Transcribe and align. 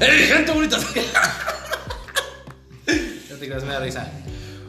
¡Ey, 0.00 0.24
gente 0.26 0.52
bonita! 0.52 0.78
no 3.30 3.36
te 3.36 3.46
creas, 3.46 3.64
me 3.64 3.72
da 3.72 3.80
risa. 3.80 4.10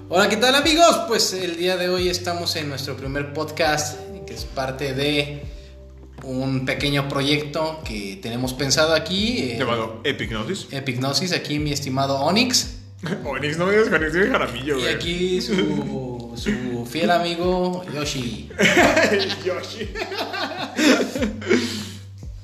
Hola, 0.09 0.27
¿qué 0.29 0.37
tal 0.37 0.55
amigos? 0.55 1.01
Pues 1.07 1.33
el 1.33 1.55
día 1.57 1.77
de 1.77 1.89
hoy 1.89 2.09
estamos 2.09 2.55
en 2.55 2.67
nuestro 2.69 2.95
primer 2.97 3.31
podcast, 3.33 3.99
que 4.25 4.33
es 4.33 4.45
parte 4.45 4.93
de 4.95 5.43
un 6.23 6.65
pequeño 6.65 7.07
proyecto 7.07 7.81
que 7.85 8.17
tenemos 8.21 8.53
pensado 8.53 8.93
aquí. 8.95 9.37
eh, 9.51 9.57
Llamado 9.59 10.01
Epignosis. 10.03 10.67
Epignosis, 10.71 11.31
aquí 11.31 11.59
mi 11.59 11.71
estimado 11.71 12.17
Onyx. 12.21 12.77
Onix, 13.25 13.57
no 13.57 13.65
me 13.67 13.73
digas 13.73 13.89
con 13.89 14.03
ese 14.03 14.27
jaramillo, 14.27 14.77
Y 14.79 14.81
güey. 14.81 14.93
aquí 14.95 15.41
su, 15.41 16.33
su 16.35 16.87
fiel 16.89 17.11
amigo 17.11 17.85
Yoshi. 17.93 18.49
Yoshi. 19.45 19.89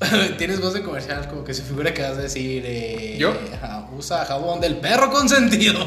Tienes 0.37 0.59
voz 0.61 0.73
de 0.73 0.81
comercial, 0.81 1.27
como 1.27 1.43
que 1.43 1.53
se 1.53 1.63
figura 1.63 1.93
que 1.93 2.01
vas 2.01 2.17
a 2.17 2.21
decir. 2.21 2.63
eh, 2.65 3.17
¿Yo? 3.19 3.33
usa 3.97 4.25
jabón 4.25 4.59
del 4.59 4.77
perro 4.77 5.09
consentido. 5.09 5.81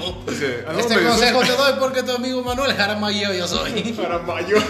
¿a 0.67 0.79
Este 0.79 0.95
consejo 1.05 1.41
te 1.41 1.53
doy 1.57 1.73
porque 1.79 2.03
tu 2.03 2.13
amigo 2.13 2.43
Manuel 2.43 2.73
Jaramillo 2.75 3.33
yo 3.35 3.47
soy. 3.47 3.95
Jaramayo. 3.97 4.57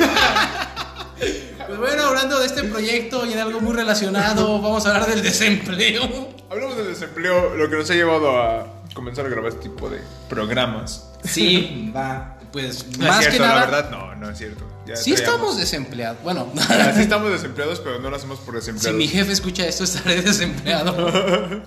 Pues 1.66 1.78
bueno, 1.80 2.04
hablando 2.04 2.38
de 2.38 2.46
este 2.46 2.62
proyecto 2.64 3.26
y 3.26 3.34
en 3.34 3.40
algo 3.40 3.60
muy 3.60 3.74
relacionado, 3.74 4.58
vamos 4.62 4.86
a 4.86 4.94
hablar 4.94 5.10
del 5.10 5.22
desempleo. 5.22 6.28
Hablamos 6.48 6.78
del 6.78 6.86
desempleo, 6.86 7.56
lo 7.56 7.68
que 7.68 7.76
nos 7.76 7.90
ha 7.90 7.94
llevado 7.94 8.40
a 8.40 8.66
comenzar 8.94 9.26
a 9.26 9.28
grabar 9.28 9.50
este 9.50 9.68
tipo 9.68 9.90
de 9.90 10.00
programas. 10.30 11.10
Sí, 11.24 11.92
va. 11.94 12.37
Pues 12.52 12.86
No 12.98 13.06
más 13.06 13.16
es 13.20 13.30
cierto, 13.30 13.42
que 13.42 13.48
nada. 13.48 13.54
la 13.60 13.66
verdad, 13.66 13.90
no, 13.90 14.14
no 14.16 14.30
es 14.30 14.38
cierto. 14.38 14.64
Ya 14.86 14.96
sí 14.96 15.12
traíamos- 15.12 15.20
estamos 15.20 15.56
desempleados. 15.58 16.22
Bueno, 16.22 16.50
Sí 16.94 17.00
estamos 17.02 17.30
desempleados, 17.30 17.80
pero 17.80 17.98
no 18.00 18.08
lo 18.10 18.16
hacemos 18.16 18.38
por 18.40 18.54
si 18.54 18.60
desempleados. 18.60 18.96
mi 18.98 19.06
jefe 19.08 19.32
escucha 19.32 19.66
esto, 19.66 19.84
estaré 19.84 20.22
desempleado. 20.22 20.94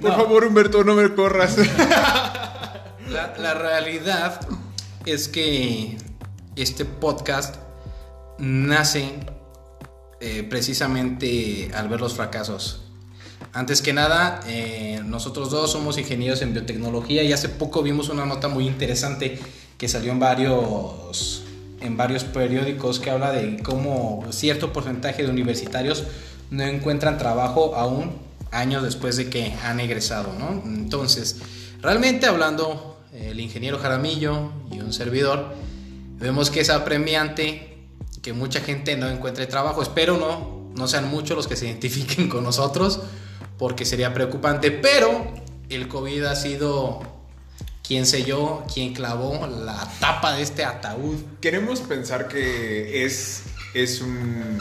Por 0.00 0.10
No. 0.10 0.16
favor, 0.16 0.44
Humberto, 0.44 0.82
no 0.82 0.94
me 0.94 1.14
corras. 1.14 1.56
La, 3.08 3.34
la 3.38 3.54
realidad 3.54 4.40
es 5.04 5.28
que 5.28 5.96
este 6.56 6.84
podcast 6.84 7.56
nace 8.38 9.20
eh, 10.20 10.42
precisamente 10.48 11.70
al 11.74 11.88
ver 11.88 12.00
los 12.00 12.14
fracasos. 12.14 12.84
Antes 13.52 13.82
que 13.82 13.92
nada, 13.92 14.40
eh, 14.46 15.00
nosotros 15.04 15.50
dos 15.50 15.70
somos 15.72 15.98
ingenieros 15.98 16.40
en 16.42 16.52
biotecnología 16.54 17.22
y 17.22 17.32
hace 17.32 17.48
poco 17.48 17.82
vimos 17.82 18.08
una 18.08 18.24
nota 18.24 18.48
muy 18.48 18.66
interesante 18.66 19.38
que 19.82 19.88
salió 19.88 20.12
en 20.12 20.20
varios, 20.20 21.42
en 21.80 21.96
varios 21.96 22.22
periódicos 22.22 23.00
que 23.00 23.10
habla 23.10 23.32
de 23.32 23.60
cómo 23.64 24.24
cierto 24.30 24.72
porcentaje 24.72 25.24
de 25.24 25.28
universitarios 25.28 26.04
no 26.52 26.62
encuentran 26.62 27.18
trabajo 27.18 27.74
aún 27.74 28.12
años 28.52 28.84
después 28.84 29.16
de 29.16 29.28
que 29.28 29.52
han 29.64 29.80
egresado, 29.80 30.34
¿no? 30.38 30.62
Entonces, 30.64 31.38
realmente 31.80 32.26
hablando, 32.26 33.00
el 33.12 33.40
ingeniero 33.40 33.80
Jaramillo 33.80 34.52
y 34.70 34.78
un 34.78 34.92
servidor, 34.92 35.52
vemos 36.20 36.48
que 36.52 36.60
es 36.60 36.70
apremiante 36.70 37.76
que 38.22 38.32
mucha 38.32 38.60
gente 38.60 38.96
no 38.96 39.08
encuentre 39.08 39.48
trabajo. 39.48 39.82
Espero 39.82 40.16
no, 40.16 40.70
no 40.76 40.86
sean 40.86 41.10
muchos 41.10 41.36
los 41.36 41.48
que 41.48 41.56
se 41.56 41.66
identifiquen 41.66 42.28
con 42.28 42.44
nosotros, 42.44 43.00
porque 43.58 43.84
sería 43.84 44.14
preocupante. 44.14 44.70
Pero 44.70 45.34
el 45.70 45.88
COVID 45.88 46.22
ha 46.26 46.36
sido, 46.36 47.00
quién 47.92 48.06
sé 48.06 48.24
yo, 48.24 48.64
quien 48.72 48.94
clavó 48.94 49.46
la 49.46 49.86
tapa 50.00 50.32
de 50.32 50.40
este 50.40 50.64
ataúd. 50.64 51.14
Queremos 51.42 51.80
pensar 51.80 52.26
que 52.26 53.04
es, 53.04 53.42
es 53.74 54.00
un. 54.00 54.58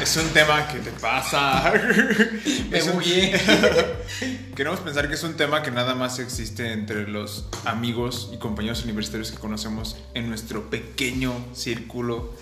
Es 0.00 0.16
un 0.16 0.26
tema 0.30 0.66
que 0.68 0.78
te 0.78 0.90
pasa. 0.92 1.70
Me 2.70 2.78
Es 2.78 2.86
un-. 2.86 3.02
Queremos 4.56 4.80
pensar 4.80 5.06
que 5.08 5.16
es 5.16 5.22
un 5.22 5.36
tema 5.36 5.62
que 5.62 5.70
nada 5.70 5.94
más 5.94 6.18
existe 6.18 6.72
entre 6.72 7.06
los 7.06 7.44
amigos 7.66 8.30
y 8.32 8.38
compañeros 8.38 8.82
universitarios 8.84 9.30
que 9.30 9.36
conocemos 9.36 9.98
en 10.14 10.30
nuestro 10.30 10.70
pequeño 10.70 11.34
círculo 11.52 12.32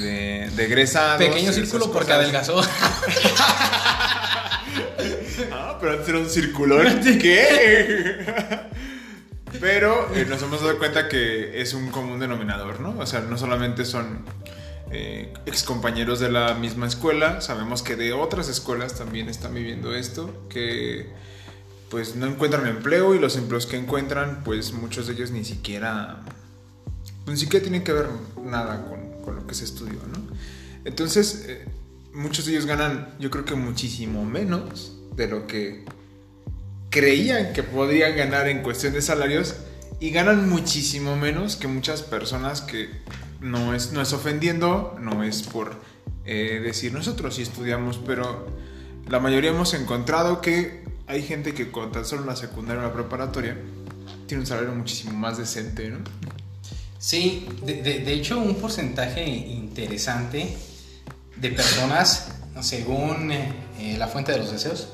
de, 0.00 0.48
de 0.54 0.64
egresados. 0.64 1.18
Pequeño 1.18 1.52
círculo 1.52 1.90
porque 1.90 2.12
adelgazó. 2.12 2.62
Ah, 5.52 5.78
pero 5.80 5.92
antes 5.92 6.08
era 6.08 6.18
un 6.18 6.28
circulón. 6.28 7.00
¿Qué? 7.00 8.66
Pero 9.60 10.14
eh, 10.14 10.26
nos 10.28 10.42
hemos 10.42 10.60
dado 10.60 10.78
cuenta 10.78 11.08
que 11.08 11.60
es 11.60 11.74
un 11.74 11.90
común 11.90 12.18
denominador, 12.18 12.80
¿no? 12.80 12.98
O 12.98 13.06
sea, 13.06 13.20
no 13.20 13.38
solamente 13.38 13.84
son 13.84 14.20
eh, 14.90 15.32
excompañeros 15.46 16.20
de 16.20 16.30
la 16.30 16.54
misma 16.54 16.86
escuela, 16.86 17.40
sabemos 17.40 17.82
que 17.82 17.96
de 17.96 18.12
otras 18.12 18.48
escuelas 18.48 18.94
también 18.94 19.28
están 19.28 19.54
viviendo 19.54 19.94
esto, 19.94 20.46
que 20.48 21.10
pues 21.90 22.16
no 22.16 22.26
encuentran 22.26 22.66
empleo 22.66 23.14
y 23.14 23.18
los 23.18 23.36
empleos 23.36 23.66
que 23.66 23.76
encuentran, 23.76 24.42
pues 24.44 24.72
muchos 24.72 25.06
de 25.06 25.14
ellos 25.14 25.30
ni 25.30 25.44
siquiera, 25.44 26.22
pues, 27.24 27.38
ni 27.38 27.40
siquiera 27.40 27.62
tienen 27.62 27.84
que 27.84 27.92
ver 27.92 28.06
nada 28.44 28.86
con, 28.86 29.08
lo 29.34 29.46
que 29.46 29.54
se 29.54 29.64
estudió, 29.64 29.98
¿no? 30.10 30.26
Entonces, 30.86 31.44
eh, 31.46 31.66
muchos 32.14 32.46
de 32.46 32.52
ellos 32.52 32.64
ganan, 32.64 33.14
yo 33.18 33.30
creo 33.30 33.44
que 33.44 33.54
muchísimo 33.54 34.24
menos 34.24 34.96
de 35.16 35.28
lo 35.28 35.46
que 35.46 35.84
creían 36.90 37.52
que 37.52 37.62
podrían 37.62 38.16
ganar 38.16 38.48
en 38.48 38.62
cuestión 38.62 38.92
de 38.94 39.02
salarios 39.02 39.56
y 40.00 40.10
ganan 40.10 40.48
muchísimo 40.48 41.16
menos 41.16 41.56
que 41.56 41.66
muchas 41.68 42.02
personas 42.02 42.60
que 42.60 42.88
no 43.40 43.74
es, 43.74 43.92
no 43.92 44.00
es 44.00 44.12
ofendiendo, 44.12 44.96
no 45.00 45.22
es 45.22 45.42
por 45.42 45.80
eh, 46.24 46.60
decir 46.62 46.92
nosotros 46.92 47.34
sí 47.36 47.42
estudiamos, 47.42 47.98
pero 48.06 48.46
la 49.08 49.20
mayoría 49.20 49.50
hemos 49.50 49.74
encontrado 49.74 50.40
que 50.40 50.84
hay 51.06 51.22
gente 51.22 51.54
que 51.54 51.70
con 51.70 51.90
tan 51.92 52.04
solo 52.04 52.24
la 52.24 52.36
secundaria 52.36 52.82
o 52.82 52.86
la 52.86 52.92
preparatoria 52.92 53.56
tiene 54.26 54.42
un 54.42 54.46
salario 54.46 54.72
muchísimo 54.74 55.12
más 55.14 55.38
decente, 55.38 55.88
¿no? 55.88 55.98
Sí, 56.98 57.46
de, 57.64 57.82
de- 57.82 58.12
hecho 58.12 58.38
un 58.38 58.56
porcentaje 58.56 59.24
interesante 59.26 60.56
de 61.36 61.50
personas, 61.50 62.28
según 62.60 63.30
eh, 63.32 63.96
la 63.96 64.08
fuente 64.08 64.32
de 64.32 64.38
los 64.38 64.50
deseos, 64.50 64.88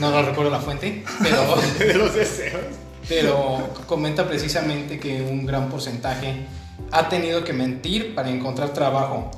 no, 0.00 0.10
no 0.10 0.22
recuerdo 0.22 0.50
la 0.50 0.60
fuente, 0.60 1.04
pero, 1.22 1.56
de 1.78 1.94
los 1.94 2.14
deseos. 2.14 2.62
pero 3.08 3.68
comenta 3.86 4.26
precisamente 4.26 4.98
que 4.98 5.22
un 5.22 5.46
gran 5.46 5.68
porcentaje 5.68 6.46
ha 6.90 7.08
tenido 7.08 7.44
que 7.44 7.52
mentir 7.52 8.14
para 8.14 8.30
encontrar 8.30 8.72
trabajo. 8.72 9.30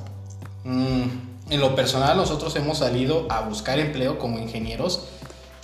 Mm, 0.63 1.03
en 1.49 1.59
lo 1.59 1.75
personal, 1.75 2.15
nosotros 2.17 2.55
hemos 2.55 2.79
salido 2.79 3.27
a 3.29 3.41
buscar 3.41 3.77
empleo 3.77 4.17
como 4.17 4.39
ingenieros 4.39 5.07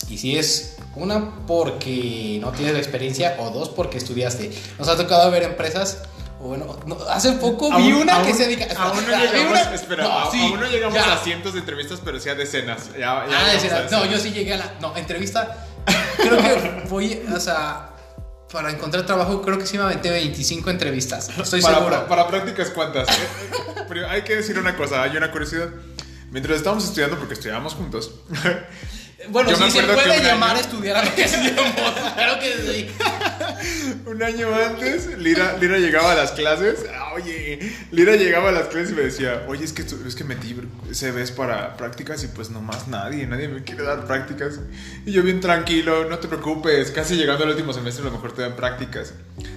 y 0.09 0.17
si 0.17 0.37
es 0.37 0.77
una 0.95 1.45
porque 1.47 2.37
no 2.41 2.51
tienes 2.51 2.73
la 2.73 2.79
experiencia 2.79 3.37
o 3.39 3.51
dos 3.51 3.69
porque 3.69 3.97
estudiaste. 3.97 4.51
Nos 4.77 4.87
ha 4.87 4.97
tocado 4.97 5.29
ver 5.31 5.43
empresas. 5.43 5.99
Bueno, 6.39 6.79
no, 6.85 6.95
hace 7.09 7.33
poco 7.33 7.67
vi 7.75 7.91
Aún- 7.91 8.01
una 8.03 8.21
que 8.23 8.33
se 8.33 8.47
dedica. 8.47 8.65
Aún 8.81 9.05
no 9.05 9.17
vi 9.17 9.21
llegamos, 9.27 9.51
una- 9.51 9.75
espera, 9.75 10.03
No, 10.03 10.19
a- 10.19 10.31
sí, 10.31 10.41
aún 10.41 10.59
no 10.59 10.67
llegamos 10.67 10.95
ya. 10.95 11.13
a 11.13 11.17
cientos 11.17 11.53
de 11.53 11.59
entrevistas, 11.59 11.99
pero 12.03 12.19
sí 12.19 12.29
a 12.29 12.35
decenas. 12.35 12.87
Ya, 12.93 12.99
ya 12.99 13.13
Ah, 13.13 13.25
llegamos 13.27 13.61
de 13.63 13.69
a 13.69 13.73
veras. 13.75 13.91
No, 13.91 14.05
yo 14.05 14.17
sí 14.19 14.31
llegué 14.31 14.53
a 14.53 14.57
la. 14.57 14.73
No, 14.79 14.95
entrevista. 14.95 15.65
Creo 16.17 16.37
que 16.37 16.83
voy. 16.89 17.21
O 17.35 17.39
sea, 17.39 17.89
para 18.51 18.71
encontrar 18.71 19.05
trabajo, 19.05 19.41
creo 19.41 19.57
que 19.59 19.65
sí 19.65 19.77
me 19.77 19.83
aventé 19.83 20.09
25 20.11 20.69
entrevistas. 20.69 21.29
Estoy 21.37 21.61
para, 21.61 21.75
seguro. 21.75 21.95
Para, 21.95 22.07
para 22.07 22.27
prácticas, 22.27 22.69
¿cuántas? 22.69 23.09
Eh, 23.09 23.13
eh, 23.21 23.81
Pero 23.89 24.07
hay 24.09 24.21
que 24.23 24.37
decir 24.37 24.57
una 24.57 24.75
cosa, 24.77 25.03
hay 25.03 25.17
una 25.17 25.31
curiosidad. 25.31 25.67
Mientras 26.31 26.57
estábamos 26.57 26.85
estudiando, 26.85 27.17
porque 27.17 27.33
estudiábamos 27.33 27.73
juntos, 27.73 28.11
bueno, 29.29 29.49
sí 29.55 29.71
se 29.71 29.81
puede 29.83 30.23
llamar 30.23 30.51
año- 30.51 30.57
a 30.57 30.61
estudiar 30.61 30.97
a 30.97 31.03
lo 31.05 31.15
que 31.15 31.25
hacíamos. 31.25 31.73
Claro 32.15 32.39
que 32.39 32.53
sí. 32.53 32.91
Un 34.09 34.23
año 34.23 34.47
antes, 34.55 35.17
Lira, 35.19 35.55
Lira 35.57 35.77
llegaba 35.77 36.13
a 36.13 36.15
las 36.15 36.31
clases. 36.31 36.85
ah, 36.93 37.13
Oye, 37.13 37.59
Lira 37.91 38.15
llegaba 38.15 38.49
a 38.49 38.51
las 38.51 38.67
clases 38.67 38.91
y 38.91 38.93
me 38.95 39.03
decía, 39.03 39.43
oye, 39.47 39.63
es 39.63 39.71
que, 39.73 39.83
es 39.83 40.15
que 40.15 40.23
metí 40.23 40.55
CVs 40.91 41.31
para 41.31 41.77
prácticas 41.77 42.23
y 42.23 42.27
pues 42.27 42.49
nomás 42.49 42.87
nadie, 42.87 43.27
nadie 43.27 43.47
me 43.47 43.63
quiere 43.63 43.83
dar 43.83 44.05
prácticas. 44.05 44.59
Y 45.05 45.11
yo 45.11 45.21
bien 45.21 45.41
tranquilo, 45.41 46.09
no 46.09 46.17
te 46.17 46.27
preocupes, 46.27 46.89
casi 46.91 47.15
llegando 47.15 47.43
al 47.43 47.51
último 47.51 47.71
semestre 47.71 48.01
a 48.01 48.05
lo 48.05 48.13
mejor 48.13 48.33
te 48.33 48.41
dan 48.41 48.55
prácticas. 48.55 49.13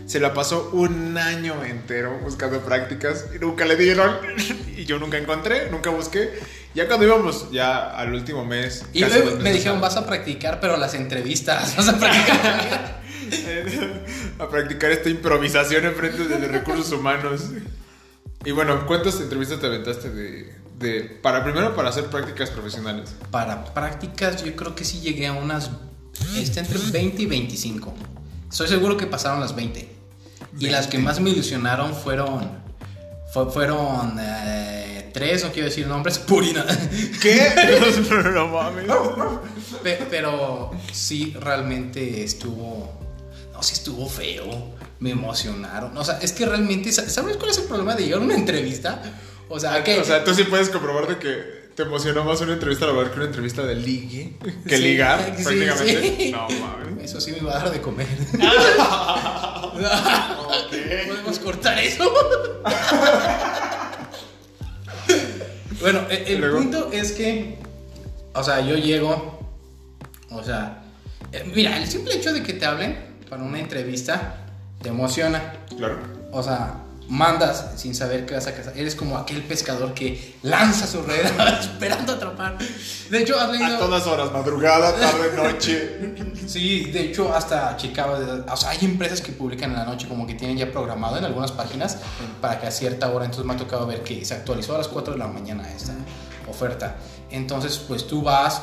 Se 0.06 0.20
la 0.20 0.34
pasó 0.34 0.70
un 0.72 1.16
año 1.16 1.64
entero 1.64 2.18
buscando 2.22 2.60
prácticas 2.60 3.26
y 3.34 3.38
nunca 3.38 3.64
le 3.64 3.76
dieron. 3.76 4.16
Y 4.74 4.84
yo 4.86 4.98
nunca 4.98 5.16
encontré, 5.16 5.70
nunca 5.70 5.90
busqué. 5.90 6.30
Ya 6.74 6.88
cuando 6.88 7.06
íbamos 7.06 7.52
ya 7.52 7.90
al 7.90 8.12
último 8.14 8.44
mes... 8.44 8.84
Y 8.92 9.02
me 9.02 9.10
meses 9.10 9.52
dijeron, 9.52 9.80
vas 9.80 9.96
a 9.96 10.06
practicar, 10.06 10.60
pero 10.60 10.76
las 10.76 10.94
entrevistas. 10.94 11.76
Vas 11.76 11.88
a 11.88 11.98
practicar. 11.98 13.02
a 14.42 14.48
practicar 14.48 14.90
esta 14.90 15.08
improvisación 15.08 15.84
en 15.84 15.94
frente 15.94 16.26
de 16.26 16.38
los 16.38 16.50
recursos 16.50 16.90
humanos. 16.92 17.42
Y 18.44 18.50
bueno, 18.50 18.86
¿cuántas 18.86 19.20
entrevistas 19.20 19.60
te 19.60 19.66
aventaste 19.66 20.10
de, 20.10 20.54
de 20.78 21.02
para 21.22 21.44
primero 21.44 21.74
para 21.76 21.88
hacer 21.90 22.06
prácticas 22.06 22.50
profesionales? 22.50 23.14
Para 23.30 23.72
prácticas, 23.72 24.42
yo 24.44 24.54
creo 24.56 24.74
que 24.74 24.84
sí 24.84 25.00
llegué 25.00 25.26
a 25.28 25.32
unas. 25.32 25.70
Este, 26.36 26.60
entre 26.60 26.78
20 26.78 27.22
y 27.22 27.26
25. 27.26 27.94
Estoy 28.50 28.68
seguro 28.68 28.96
que 28.96 29.06
pasaron 29.06 29.40
las 29.40 29.54
20. 29.56 29.88
Y 30.58 30.66
las 30.68 30.86
que 30.86 30.98
más 30.98 31.20
me 31.20 31.30
ilusionaron 31.30 31.94
fueron. 31.94 32.50
fue- 33.32 33.50
fueron 33.50 34.16
eh, 34.20 35.10
tres, 35.14 35.42
no 35.44 35.50
quiero 35.52 35.68
decir 35.68 35.86
nombres, 35.86 36.18
Purina. 36.18 36.64
¿Qué? 37.20 37.48
no 38.34 38.48
mames. 38.48 38.84
Pe- 39.82 40.06
Pero 40.10 40.70
sí, 40.92 41.34
realmente 41.40 42.22
estuvo. 42.24 43.00
No, 43.62 43.68
sí 43.68 43.74
estuvo 43.74 44.08
feo. 44.08 44.72
Me 44.98 45.10
emocionaron. 45.12 45.96
O 45.96 46.04
sea, 46.04 46.18
es 46.20 46.32
que 46.32 46.44
realmente. 46.46 46.90
sa- 46.90 47.08
¿Sabes 47.08 47.36
cuál 47.36 47.50
es 47.52 47.58
el 47.58 47.64
problema 47.66 47.94
de 47.94 48.02
llegar 48.04 48.20
a 48.20 48.24
una 48.24 48.34
entrevista? 48.34 49.00
O 49.48 49.60
sea, 49.60 49.84
que. 49.84 50.00
O 50.00 50.04
sea, 50.04 50.24
tú 50.24 50.34
sí 50.34 50.42
puedes 50.44 50.68
comprobar 50.68 51.06
de 51.06 51.18
que 51.18 51.62
te 51.76 51.84
emocionó 51.84 52.24
más 52.24 52.40
una 52.40 52.54
entrevista 52.54 52.86
laboral 52.86 53.10
que 53.12 53.18
una 53.18 53.26
entrevista 53.26 53.62
de 53.62 53.76
ligue. 53.76 54.36
Que 54.66 54.76
Sí, 54.78 54.82
ligar, 54.82 55.32
sí, 55.36 55.44
prácticamente. 55.44 56.16
sí. 56.18 56.30
No 56.32 56.48
mames. 56.48 57.04
Eso 57.04 57.20
sí 57.20 57.30
me 57.30 57.38
va 57.40 57.52
a 57.52 57.58
dar 57.62 57.70
de 57.72 57.80
comer. 57.80 58.08
¿Podemos 61.06 61.38
cortar 61.38 61.78
eso? 61.78 62.12
bueno, 65.80 66.00
e- 66.10 66.24
el, 66.32 66.40
Luego. 66.40 66.58
punto 66.58 66.90
es 66.92 67.12
que. 67.12 67.58
O 68.34 68.42
sea, 68.42 68.60
yo 68.60 68.74
llego. 68.74 69.38
O 70.30 70.42
sea. 70.42 70.82
eh, 71.30 71.48
Mira, 71.54 71.78
el 71.78 71.86
simple 71.86 72.16
hecho 72.16 72.32
de 72.32 72.42
que 72.42 72.54
te 72.54 72.64
hablen 72.66 73.11
para 73.32 73.44
una 73.44 73.58
entrevista 73.60 74.34
te 74.82 74.90
emociona. 74.90 75.54
Claro. 75.74 76.00
O 76.32 76.42
sea, 76.42 76.74
mandas 77.08 77.70
sin 77.76 77.94
saber 77.94 78.26
qué 78.26 78.34
vas 78.34 78.46
a 78.46 78.54
cazar. 78.54 78.76
Eres 78.76 78.94
como 78.94 79.16
aquel 79.16 79.42
pescador 79.42 79.94
que 79.94 80.34
lanza 80.42 80.86
su 80.86 81.00
red 81.00 81.24
esperando 81.60 82.12
atrapar. 82.12 82.58
De 83.08 83.22
hecho, 83.22 83.40
has 83.40 83.50
leído. 83.50 83.76
A 83.76 83.78
todas 83.78 84.06
horas, 84.06 84.30
madrugada, 84.30 84.94
tarde, 84.94 85.34
noche. 85.34 86.32
Sí, 86.46 86.90
de 86.90 87.04
hecho, 87.04 87.34
hasta 87.34 87.74
checaba. 87.78 88.18
O 88.52 88.56
sea, 88.58 88.68
hay 88.68 88.80
empresas 88.82 89.22
que 89.22 89.32
publican 89.32 89.70
en 89.70 89.78
la 89.78 89.86
noche, 89.86 90.06
como 90.06 90.26
que 90.26 90.34
tienen 90.34 90.58
ya 90.58 90.70
programado 90.70 91.16
en 91.16 91.24
algunas 91.24 91.52
páginas 91.52 91.96
para 92.42 92.60
que 92.60 92.66
a 92.66 92.70
cierta 92.70 93.10
hora. 93.10 93.24
Entonces, 93.24 93.46
me 93.46 93.54
ha 93.54 93.56
tocado 93.56 93.86
ver 93.86 94.02
que 94.02 94.26
se 94.26 94.34
actualizó 94.34 94.74
a 94.74 94.78
las 94.78 94.88
4 94.88 95.14
de 95.14 95.18
la 95.18 95.28
mañana 95.28 95.72
esta 95.74 95.94
oferta. 96.50 96.96
Entonces, 97.30 97.78
pues 97.78 98.06
tú 98.06 98.20
vas. 98.20 98.60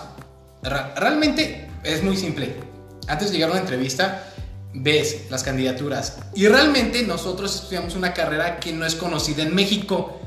realmente 0.62 1.72
es 1.84 2.04
muy 2.04 2.16
simple. 2.16 2.54
Antes 3.08 3.32
de 3.32 3.38
llegar 3.38 3.50
a 3.50 3.54
una 3.54 3.62
entrevista, 3.62 4.26
ves 4.74 5.26
las 5.30 5.44
candidaturas. 5.44 6.20
Y 6.36 6.48
realmente 6.48 7.04
nosotros 7.04 7.56
estudiamos 7.56 7.96
una 7.96 8.14
carrera 8.14 8.60
que 8.60 8.72
no 8.72 8.86
es 8.86 8.96
conocida 8.96 9.44
en 9.44 9.54
México. 9.54 10.20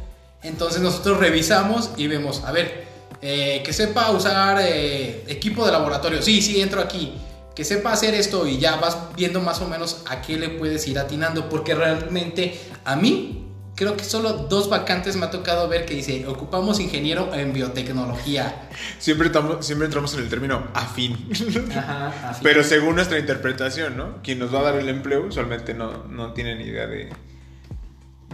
Entonces, 0.43 0.81
nosotros 0.81 1.19
revisamos 1.19 1.91
y 1.97 2.06
vemos, 2.06 2.43
a 2.44 2.53
ver, 2.53 2.85
eh, 3.21 3.62
que 3.65 3.73
sepa 3.73 4.11
usar 4.11 4.59
eh, 4.61 5.25
equipo 5.29 5.65
de 5.65 5.73
laboratorio. 5.73 6.21
Sí, 6.23 6.43
sí, 6.43 6.61
entro 6.61 6.81
aquí. 6.81 7.15
Que 7.55 7.65
sepa 7.65 7.93
hacer 7.93 8.15
esto 8.15 8.47
y 8.47 8.59
ya 8.59 8.77
vas 8.77 8.97
viendo 9.15 9.41
más 9.41 9.61
o 9.61 9.69
menos 9.69 10.03
a 10.09 10.23
qué 10.23 10.37
le 10.37 10.49
puedes 10.49 10.87
ir 10.89 10.99
atinando. 10.99 11.49
Porque 11.49 11.75
realmente 11.75 12.59
a 12.85 12.97
mí 12.97 13.52
creo 13.82 13.96
que 13.96 14.05
solo 14.05 14.32
dos 14.32 14.69
vacantes 14.69 15.17
me 15.17 15.26
ha 15.26 15.31
tocado 15.31 15.69
ver 15.69 15.84
que 15.87 15.94
dice, 15.94 16.26
ocupamos 16.26 16.81
ingeniero 16.81 17.32
en 17.34 17.52
biotecnología. 17.52 18.69
Siempre, 18.99 19.26
estamos, 19.29 19.64
siempre 19.64 19.87
entramos 19.87 20.14
en 20.14 20.20
el 20.20 20.29
término 20.29 20.67
afín. 20.75 21.29
Ajá. 21.76 22.38
Pero 22.43 22.64
según 22.64 22.96
nuestra 22.96 23.19
interpretación, 23.19 23.96
¿no? 23.96 24.23
Quien 24.23 24.38
nos 24.38 24.55
va 24.55 24.61
a 24.61 24.62
dar 24.62 24.76
el 24.76 24.88
empleo 24.88 25.26
usualmente 25.26 25.75
no, 25.75 26.05
no 26.05 26.32
tiene 26.32 26.55
ni 26.56 26.64
idea 26.64 26.87
de, 26.87 27.11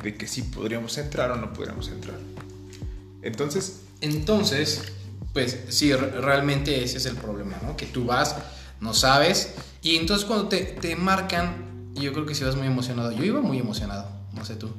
de 0.02 0.14
que 0.16 0.26
sí 0.26 0.42
podríamos 0.42 0.96
entrar 0.98 1.30
o 1.30 1.36
no 1.36 1.52
podríamos 1.52 1.88
entrar. 1.88 2.16
Entonces, 3.22 3.80
Entonces, 4.00 4.82
pues 5.32 5.58
sí, 5.68 5.92
re- 5.92 6.20
realmente 6.20 6.82
ese 6.84 6.98
es 6.98 7.06
el 7.06 7.16
problema, 7.16 7.56
¿no? 7.62 7.76
Que 7.76 7.86
tú 7.86 8.04
vas, 8.04 8.36
no 8.80 8.94
sabes, 8.94 9.54
y 9.82 9.96
entonces 9.96 10.24
cuando 10.26 10.48
te, 10.48 10.60
te 10.60 10.94
marcan, 10.96 11.90
yo 11.94 12.12
creo 12.12 12.26
que 12.26 12.34
si 12.34 12.44
vas 12.44 12.54
muy 12.54 12.66
emocionado, 12.66 13.10
yo 13.12 13.24
iba 13.24 13.40
muy 13.40 13.58
emocionado, 13.58 14.08
no 14.32 14.44
sé 14.44 14.54
tú. 14.54 14.70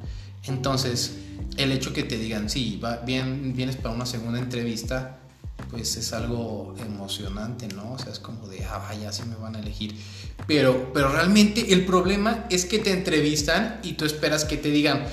Entonces, 0.44 1.12
el 1.56 1.72
hecho 1.72 1.92
que 1.92 2.02
te 2.02 2.16
digan, 2.18 2.48
sí, 2.48 2.80
va, 2.82 2.96
bien, 2.98 3.52
vienes 3.54 3.76
para 3.76 3.94
una 3.94 4.06
segunda 4.06 4.38
entrevista, 4.38 5.16
pues 5.70 5.96
es 5.96 6.12
algo 6.12 6.74
emocionante, 6.80 7.68
¿no? 7.68 7.92
O 7.92 7.98
sea, 7.98 8.12
es 8.12 8.18
como 8.18 8.48
de, 8.48 8.64
ah, 8.64 8.78
vaya, 8.78 9.12
sí 9.12 9.22
me 9.28 9.34
van 9.36 9.56
a 9.56 9.60
elegir. 9.60 9.94
Pero, 10.46 10.92
pero 10.94 11.12
realmente 11.12 11.72
el 11.72 11.84
problema 11.84 12.46
es 12.50 12.64
que 12.64 12.78
te 12.78 12.92
entrevistan 12.92 13.78
y 13.82 13.92
tú 13.92 14.04
esperas 14.04 14.44
que 14.44 14.56
te 14.56 14.70
digan, 14.70 15.04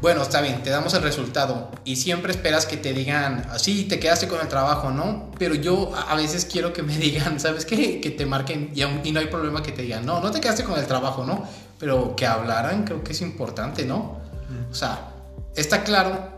bueno, 0.00 0.22
está 0.22 0.40
bien, 0.42 0.62
te 0.62 0.70
damos 0.70 0.92
el 0.94 1.02
resultado 1.02 1.70
y 1.84 1.96
siempre 1.96 2.30
esperas 2.32 2.66
que 2.66 2.76
te 2.76 2.92
digan, 2.92 3.46
así 3.50 3.84
te 3.84 3.98
quedaste 3.98 4.28
con 4.28 4.40
el 4.40 4.48
trabajo, 4.48 4.90
¿no? 4.90 5.30
Pero 5.38 5.54
yo 5.54 5.92
a 6.08 6.14
veces 6.14 6.44
quiero 6.44 6.72
que 6.72 6.82
me 6.82 6.96
digan, 6.98 7.40
¿sabes 7.40 7.64
qué? 7.64 8.00
Que 8.00 8.10
te 8.10 8.26
marquen 8.26 8.70
y, 8.74 8.82
aún- 8.82 9.00
y 9.02 9.12
no 9.12 9.20
hay 9.20 9.26
problema 9.26 9.62
que 9.62 9.72
te 9.72 9.82
digan, 9.82 10.06
no, 10.06 10.20
no 10.20 10.30
te 10.30 10.40
quedaste 10.40 10.62
con 10.64 10.78
el 10.78 10.86
trabajo, 10.86 11.24
¿no? 11.24 11.44
Pero 11.80 12.14
que 12.16 12.26
hablaran 12.26 12.84
creo 12.84 13.02
que 13.02 13.12
es 13.12 13.20
importante, 13.22 13.84
¿no? 13.84 14.22
O 14.70 14.74
sea, 14.74 15.10
está 15.56 15.84
claro 15.84 16.30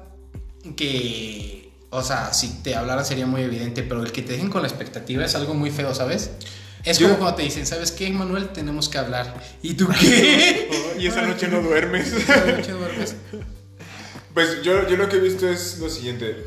que, 0.77 1.71
o 1.91 2.03
sea, 2.03 2.33
si 2.33 2.63
te 2.63 2.75
hablaran 2.75 3.05
sería 3.05 3.27
muy 3.27 3.43
evidente, 3.43 3.83
pero 3.83 4.03
el 4.03 4.13
que 4.13 4.23
te 4.23 4.33
dejen 4.33 4.51
con 4.51 4.63
la 4.63 4.69
expectativa 4.69 5.25
es 5.25 5.35
algo 5.35 5.55
muy 5.55 5.71
feo, 5.71 5.95
¿sabes? 5.95 6.31
Es 6.85 6.99
Yo- 6.99 7.09
como 7.09 7.19
cuando 7.21 7.37
te 7.37 7.43
dicen, 7.43 7.67
¿sabes 7.67 7.91
qué, 7.93 8.09
Manuel? 8.11 8.49
Tenemos 8.51 8.89
que 8.89 8.99
hablar. 8.99 9.43
¿Y 9.63 9.75
tú 9.75 9.89
qué? 9.89 10.69
y 10.99 11.07
esa 11.09 11.23
noche 11.23 11.49
no 11.49 11.61
duermes. 11.63 12.13
Esa 12.13 12.45
noche 12.47 12.73
duermes. 12.73 13.17
Pues 14.35 14.63
yo, 14.63 14.87
yo 14.89 14.97
lo 14.97 15.09
que 15.09 15.17
he 15.17 15.21
visto 15.21 15.49
es 15.49 15.79
lo 15.79 15.89
siguiente. 15.91 16.47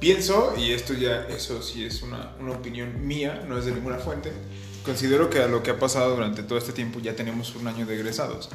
Pienso, 0.00 0.54
y 0.58 0.72
esto 0.72 0.94
ya, 0.94 1.26
eso 1.28 1.62
sí 1.62 1.84
es 1.84 2.02
una, 2.02 2.32
una 2.40 2.52
opinión 2.52 3.06
mía, 3.06 3.44
no 3.46 3.56
es 3.58 3.66
de 3.66 3.70
ninguna 3.72 3.98
fuente, 3.98 4.32
considero 4.84 5.30
que 5.30 5.38
a 5.40 5.46
lo 5.46 5.62
que 5.62 5.70
ha 5.70 5.78
pasado 5.78 6.16
durante 6.16 6.42
todo 6.42 6.58
este 6.58 6.72
tiempo 6.72 6.98
ya 6.98 7.14
tenemos 7.14 7.54
un 7.54 7.68
año 7.68 7.86
de 7.86 7.94
egresados. 7.94 8.48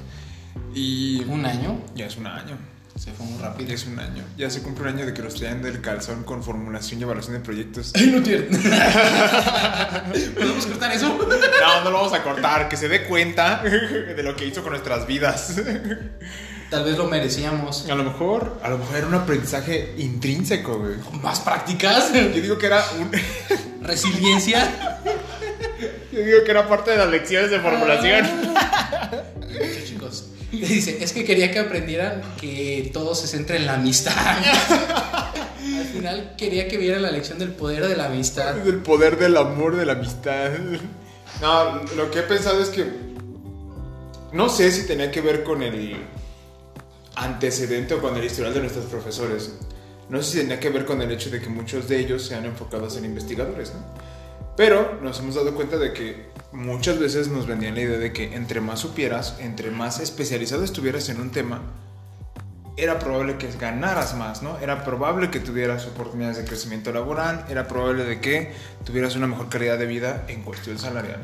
Y 0.74 1.24
Un 1.26 1.46
año, 1.46 1.82
ya 1.96 2.06
es 2.08 2.18
un 2.18 2.28
año, 2.28 2.58
se 2.98 3.12
fue 3.12 3.26
muy 3.26 3.42
rápido. 3.42 3.70
ya 3.70 3.76
es 3.76 3.86
un 3.86 4.00
año. 4.00 4.24
Ya 4.38 4.50
se 4.50 4.62
cumple 4.62 4.84
un 4.84 4.90
año 4.96 5.06
de 5.06 5.14
que 5.14 5.22
nos 5.22 5.36
traen 5.36 5.62
del 5.62 5.82
calzón 5.82 6.24
con 6.24 6.44
formulación 6.44 7.00
y 7.00 7.04
evaluación 7.04 7.36
de 7.36 7.42
proyectos. 7.42 7.92
Ay, 7.96 8.08
no 8.08 8.22
tiene. 8.24 8.46
¿Podemos 10.36 10.66
cortar 10.66 10.92
eso? 10.94 11.10
No, 11.10 11.84
no 11.84 11.90
lo 11.92 11.98
vamos 11.98 12.14
a 12.14 12.24
cortar, 12.24 12.70
que 12.70 12.78
se 12.78 12.88
dé 12.88 13.04
cuenta 13.06 13.62
de 13.64 14.24
lo 14.24 14.36
que 14.36 14.46
hizo 14.46 14.62
con 14.64 14.72
nuestras 14.72 15.06
vidas. 15.06 15.56
Tal 16.70 16.84
vez 16.84 16.98
lo 16.98 17.06
merecíamos. 17.06 17.90
A 17.90 17.96
lo 17.96 18.04
mejor, 18.04 18.60
a 18.62 18.70
lo 18.70 18.78
mejor 18.78 18.98
era 18.98 19.08
un 19.08 19.14
aprendizaje 19.14 19.94
intrínseco, 19.98 20.80
güey. 20.80 20.96
Más 21.22 21.40
prácticas. 21.40 22.12
Yo 22.14 22.28
digo 22.42 22.58
que 22.58 22.66
era 22.66 22.84
un... 23.00 23.10
Resiliencia. 23.82 25.00
Yo 26.12 26.20
digo 26.20 26.44
que 26.44 26.52
era 26.52 26.68
parte 26.68 26.92
de 26.92 26.98
las 26.98 27.08
lecciones 27.10 27.52
de 27.52 27.60
formulación. 27.62 28.26
Dice, 30.68 30.98
es 31.02 31.14
que 31.14 31.24
quería 31.24 31.52
que 31.52 31.60
aprendieran 31.60 32.22
que 32.40 32.90
todo 32.94 33.14
se 33.16 33.28
centra 33.28 33.56
en 33.56 33.66
la 33.66 33.76
amistad. 33.76 34.14
Al 34.18 35.86
final 35.86 36.36
quería 36.38 36.68
que 36.68 36.78
viera 36.78 37.00
la 37.00 37.12
lección 37.12 37.38
del 37.38 37.52
poder 37.52 37.86
de 37.88 37.96
la 37.96 38.06
amistad. 38.06 38.56
Del 38.56 38.78
poder 38.78 39.18
del 39.18 39.38
amor, 39.38 39.76
de 39.76 39.86
la 39.86 39.94
amistad. 39.94 40.52
No, 41.42 41.84
lo 41.96 42.10
que 42.10 42.20
he 42.20 42.24
pensado 42.24 42.62
es 42.62 42.70
que. 42.70 42.86
No 44.34 44.50
sé 44.50 44.72
si 44.72 44.88
tenía 44.88 45.12
que 45.12 45.22
ver 45.22 45.44
con 45.44 45.62
el 45.64 45.98
antecedente 47.16 47.94
o 47.94 48.02
con 48.02 48.16
el 48.16 48.24
historial 48.24 48.54
de 48.54 48.62
nuestros 48.62 48.86
profesores. 48.86 49.54
No 50.10 50.22
sé 50.22 50.32
si 50.32 50.38
tenía 50.40 50.60
que 50.60 50.70
ver 50.70 50.86
con 50.86 51.02
el 51.02 51.12
hecho 51.12 51.30
de 51.30 51.42
que 51.42 51.50
muchos 51.50 51.88
de 51.88 52.00
ellos 52.00 52.26
sean 52.26 52.46
enfocados 52.46 52.98
en 52.98 53.06
investigadores, 53.06 53.74
¿no? 53.74 53.82
Pero 54.58 55.00
nos 55.04 55.20
hemos 55.20 55.36
dado 55.36 55.54
cuenta 55.54 55.78
de 55.78 55.94
que 55.94 56.26
muchas 56.52 56.98
veces 56.98 57.28
nos 57.28 57.46
vendían 57.46 57.76
la 57.76 57.82
idea 57.82 58.00
de 58.00 58.12
que 58.12 58.36
entre 58.36 58.60
más 58.60 58.80
supieras, 58.80 59.36
entre 59.40 59.70
más 59.70 60.00
especializado 60.00 60.64
estuvieras 60.64 61.08
en 61.10 61.22
un 61.22 61.30
tema, 61.30 61.62
era 62.76 62.98
probable 62.98 63.38
que 63.38 63.50
ganaras 63.60 64.16
más, 64.16 64.42
¿no? 64.42 64.58
Era 64.60 64.84
probable 64.84 65.30
que 65.30 65.40
tuvieras 65.40 65.86
oportunidades 65.86 66.38
de 66.38 66.46
crecimiento 66.46 66.92
laboral, 66.92 67.46
era 67.50 67.68
probable 67.68 68.04
de 68.04 68.20
que 68.20 68.52
tuvieras 68.84 69.16
una 69.16 69.28
mejor 69.28 69.50
calidad 69.50 69.78
de 69.78 69.86
vida 69.86 70.26
en 70.28 70.42
cuestión 70.42 70.80
salarial. 70.80 71.24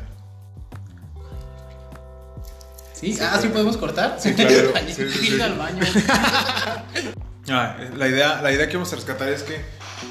¿Sí? 2.93 3.17
Ah, 3.19 3.39
¿sí 3.41 3.47
podemos 3.49 3.77
cortar? 3.77 4.17
Sí, 4.19 4.33
claro. 4.33 4.73
Sí, 4.87 5.09
sí. 5.09 5.41
al 5.41 5.57
baño. 5.57 5.81
Ah, 7.49 7.75
la, 7.97 8.07
idea, 8.07 8.41
la 8.41 8.53
idea 8.53 8.69
que 8.69 8.77
vamos 8.77 8.93
a 8.93 8.95
rescatar 8.95 9.27
es 9.27 9.43
que 9.43 9.57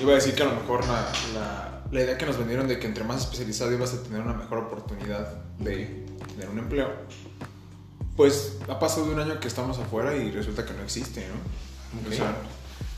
iba 0.00 0.12
a 0.12 0.14
decir 0.16 0.34
que 0.34 0.42
a 0.42 0.46
lo 0.46 0.54
mejor 0.54 0.86
la, 0.86 1.12
la- 1.34 1.68
la 1.90 2.00
idea 2.00 2.16
que 2.16 2.24
nos 2.24 2.38
vendieron 2.38 2.66
de 2.68 2.78
que 2.78 2.86
entre 2.86 3.04
más 3.04 3.20
especializado 3.22 3.70
ibas 3.72 3.92
a 3.92 4.02
tener 4.02 4.20
una 4.22 4.32
mejor 4.32 4.58
oportunidad 4.58 5.28
de 5.58 6.06
tener 6.34 6.48
un 6.48 6.58
empleo, 6.58 6.88
pues 8.16 8.54
ha 8.68 8.78
pasado 8.78 9.04
un 9.12 9.18
año 9.18 9.38
que 9.40 9.48
estamos 9.48 9.78
afuera 9.78 10.16
y 10.16 10.30
resulta 10.30 10.64
que 10.64 10.72
no 10.72 10.82
existe, 10.82 11.26
¿no? 11.28 11.34
Ok. 12.00 12.12
O 12.12 12.16
sea, 12.16 12.34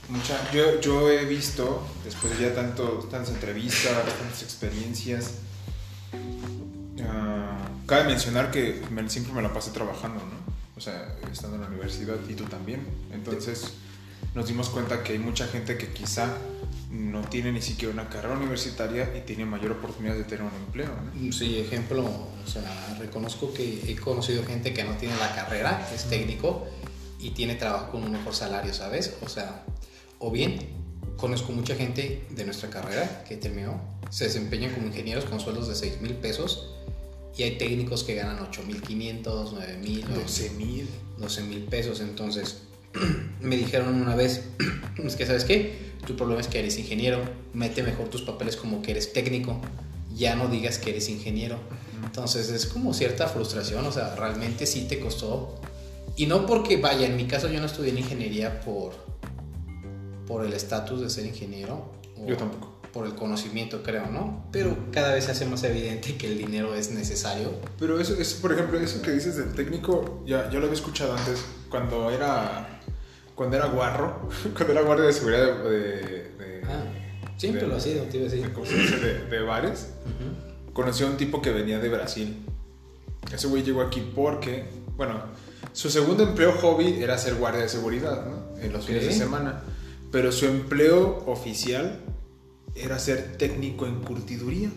mucha- 0.08 0.50
yo, 0.52 0.80
yo 0.80 1.10
he 1.10 1.24
visto, 1.24 1.84
después 2.04 2.38
de 2.38 2.48
ya 2.48 2.54
tanto, 2.54 2.84
tantas 3.10 3.30
entrevistas, 3.34 3.92
tantas 3.92 4.42
experiencias, 4.42 5.32
ah, 7.08 7.56
cabe 7.86 8.04
mencionar 8.04 8.50
que 8.50 8.82
me- 8.90 9.08
siempre 9.08 9.32
me 9.32 9.42
la 9.42 9.52
pasé 9.52 9.70
trabajando, 9.70 10.20
¿no? 10.20 10.54
O 10.76 10.80
sea, 10.80 11.16
estando 11.32 11.56
en 11.56 11.62
la 11.62 11.68
universidad 11.68 12.16
y 12.28 12.34
tú 12.34 12.44
también. 12.44 12.86
Entonces 13.12 13.74
nos 14.34 14.46
dimos 14.46 14.68
cuenta 14.70 15.02
que 15.02 15.12
hay 15.12 15.18
mucha 15.18 15.46
gente 15.46 15.76
que 15.78 15.92
quizá 15.92 16.28
no 16.94 17.22
tiene 17.22 17.50
ni 17.50 17.60
siquiera 17.60 17.92
una 17.92 18.08
carrera 18.08 18.36
universitaria 18.36 19.12
y 19.16 19.22
tiene 19.22 19.44
mayor 19.44 19.72
oportunidad 19.72 20.14
de 20.14 20.24
tener 20.24 20.44
un 20.44 20.54
empleo, 20.64 20.88
¿no? 20.88 21.32
Sí, 21.32 21.58
ejemplo, 21.58 22.04
o 22.04 22.48
sea, 22.48 22.96
reconozco 22.98 23.52
que 23.52 23.90
he 23.90 23.96
conocido 23.96 24.44
gente 24.44 24.72
que 24.72 24.84
no 24.84 24.92
tiene 24.96 25.16
la 25.16 25.34
carrera, 25.34 25.88
es 25.92 26.04
técnico 26.04 26.66
y 27.18 27.30
tiene 27.30 27.56
trabajo 27.56 27.90
con 27.90 28.04
un 28.04 28.12
mejor 28.12 28.34
salario, 28.34 28.72
¿sabes? 28.72 29.16
O 29.22 29.28
sea, 29.28 29.64
O 30.20 30.30
bien, 30.30 30.58
conozco 31.16 31.52
mucha 31.52 31.74
gente 31.74 32.26
de 32.30 32.44
nuestra 32.44 32.70
carrera 32.70 33.24
que 33.28 33.36
terminó, 33.36 33.98
se 34.10 34.24
desempeñan 34.24 34.72
como 34.72 34.86
ingenieros 34.86 35.24
con 35.24 35.40
sueldos 35.40 35.66
de 35.68 35.74
6 35.74 36.00
mil 36.00 36.14
pesos 36.14 36.74
y 37.36 37.42
hay 37.42 37.58
técnicos 37.58 38.04
que 38.04 38.14
ganan 38.14 38.38
8 38.40 38.62
mil 38.62 38.80
500, 38.80 39.52
9 39.52 39.76
mil, 39.78 40.06
12 40.14 40.50
mil. 40.50 40.88
12 41.18 41.42
mil 41.42 41.64
pesos. 41.64 42.00
Entonces, 42.00 42.62
me 43.40 43.56
dijeron 43.56 43.94
una 44.00 44.14
vez, 44.14 44.44
es 45.04 45.16
que 45.16 45.26
sabes 45.26 45.44
qué, 45.44 45.94
tu 46.06 46.16
problema 46.16 46.40
es 46.40 46.48
que 46.48 46.58
eres 46.58 46.78
ingeniero, 46.78 47.20
mete 47.52 47.82
mejor 47.82 48.08
tus 48.08 48.22
papeles 48.22 48.56
como 48.56 48.82
que 48.82 48.92
eres 48.92 49.12
técnico, 49.12 49.60
ya 50.14 50.36
no 50.36 50.48
digas 50.48 50.78
que 50.78 50.90
eres 50.90 51.08
ingeniero. 51.08 51.58
Entonces 52.04 52.50
es 52.50 52.66
como 52.66 52.94
cierta 52.94 53.26
frustración, 53.28 53.84
o 53.86 53.92
sea, 53.92 54.14
realmente 54.14 54.66
sí 54.66 54.86
te 54.88 55.00
costó. 55.00 55.60
Y 56.16 56.26
no 56.26 56.46
porque, 56.46 56.76
vaya, 56.76 57.06
en 57.06 57.16
mi 57.16 57.26
caso 57.26 57.48
yo 57.48 57.58
no 57.60 57.66
estudié 57.66 57.90
en 57.90 57.98
ingeniería 57.98 58.60
por, 58.60 58.92
por 60.26 60.44
el 60.44 60.52
estatus 60.52 61.00
de 61.00 61.10
ser 61.10 61.26
ingeniero. 61.26 61.92
o 62.16 62.26
Yo 62.26 62.36
tampoco. 62.36 62.72
Por 62.92 63.06
el 63.06 63.16
conocimiento, 63.16 63.82
creo, 63.82 64.06
¿no? 64.06 64.46
Pero 64.52 64.76
cada 64.92 65.14
vez 65.14 65.24
se 65.24 65.32
hace 65.32 65.46
más 65.46 65.64
evidente 65.64 66.16
que 66.16 66.28
el 66.28 66.38
dinero 66.38 66.76
es 66.76 66.92
necesario. 66.92 67.50
Pero 67.76 67.98
eso, 67.98 68.14
eso, 68.14 68.40
por 68.40 68.52
ejemplo, 68.52 68.78
eso 68.78 69.02
que 69.02 69.10
dices 69.10 69.36
del 69.36 69.52
técnico, 69.52 70.22
ya, 70.24 70.48
yo 70.50 70.60
lo 70.60 70.66
había 70.66 70.78
escuchado 70.78 71.16
antes, 71.16 71.44
cuando 71.68 72.08
era, 72.12 72.80
cuando 73.34 73.56
era 73.56 73.66
guarro, 73.66 74.28
cuando 74.54 74.72
era 74.72 74.82
guardia 74.82 75.06
de 75.06 75.12
seguridad 75.12 75.62
de, 75.64 75.70
de, 75.78 76.04
de- 76.38 76.62
Ah, 76.66 76.82
siempre 77.36 77.62
de- 77.62 77.66
lo 77.68 77.76
ha 77.76 77.80
sido, 77.80 78.04
te 78.04 78.16
iba 78.18 78.26
a 78.26 78.30
decir. 78.30 79.28
de- 79.30 79.40
bares. 79.42 79.90
Ujú. 80.04 80.72
Conocí 80.72 81.04
a 81.04 81.06
un 81.06 81.16
tipo 81.16 81.40
que 81.42 81.50
venía 81.52 81.78
de 81.78 81.88
Brasil. 81.88 82.36
Ese 83.32 83.46
güey 83.46 83.62
llegó 83.62 83.80
aquí 83.82 84.00
porque, 84.14 84.64
bueno, 84.96 85.22
su 85.72 85.88
segundo 85.90 86.22
empleo 86.22 86.52
hobby 86.52 87.02
era 87.02 87.16
ser 87.18 87.34
guardia 87.36 87.62
de 87.62 87.68
seguridad, 87.68 88.26
¿no? 88.26 88.60
En 88.60 88.72
los 88.72 88.84
fines 88.86 89.04
de 89.06 89.12
semana. 89.12 89.62
Pero 90.12 90.30
su 90.32 90.46
empleo 90.46 91.24
oficial 91.26 92.00
era 92.74 92.98
ser 92.98 93.36
técnico 93.36 93.86
en 93.86 94.00
curtiduría. 94.02 94.70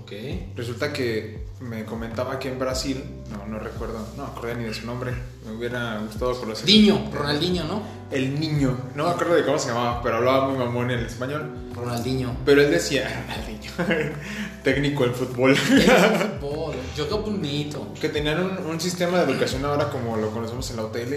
Ok. 0.00 0.12
Resulta 0.56 0.92
que 0.92 1.41
me 1.62 1.84
comentaba 1.84 2.38
que 2.38 2.48
en 2.48 2.58
Brasil, 2.58 3.02
no, 3.30 3.46
no 3.46 3.58
recuerdo, 3.58 4.06
no 4.16 4.24
me 4.24 4.30
acuerdo 4.30 4.56
ni 4.58 4.64
de 4.64 4.74
su 4.74 4.86
nombre, 4.86 5.12
me 5.46 5.52
hubiera 5.52 5.98
gustado 5.98 6.38
conocer. 6.38 6.66
Diño, 6.66 7.10
Ronaldinho, 7.12 7.64
¿no? 7.64 7.82
El 8.10 8.38
niño, 8.38 8.76
no 8.94 9.04
me 9.04 9.10
acuerdo 9.10 9.34
de 9.34 9.44
cómo 9.44 9.58
se 9.58 9.68
llamaba, 9.68 10.02
pero 10.02 10.16
hablaba 10.16 10.48
muy 10.48 10.58
mamón 10.58 10.90
en 10.90 10.98
el 11.00 11.06
español. 11.06 11.50
Ronaldinho. 11.74 12.36
Pero 12.44 12.62
él 12.62 12.70
decía, 12.70 13.26
Ronaldinho, 13.78 14.12
técnico 14.64 15.04
en 15.04 15.14
fútbol, 15.14 15.56
Fútbol, 16.40 16.74
Jogó 16.96 17.18
bonito. 17.22 17.92
que 18.00 18.08
tenían 18.08 18.42
un, 18.42 18.66
un 18.66 18.80
sistema 18.80 19.18
de 19.22 19.32
educación 19.32 19.64
ahora 19.64 19.88
como 19.88 20.16
lo 20.16 20.30
conocemos 20.30 20.68
en 20.70 20.76
la 20.76 20.84
UTL. 20.84 21.14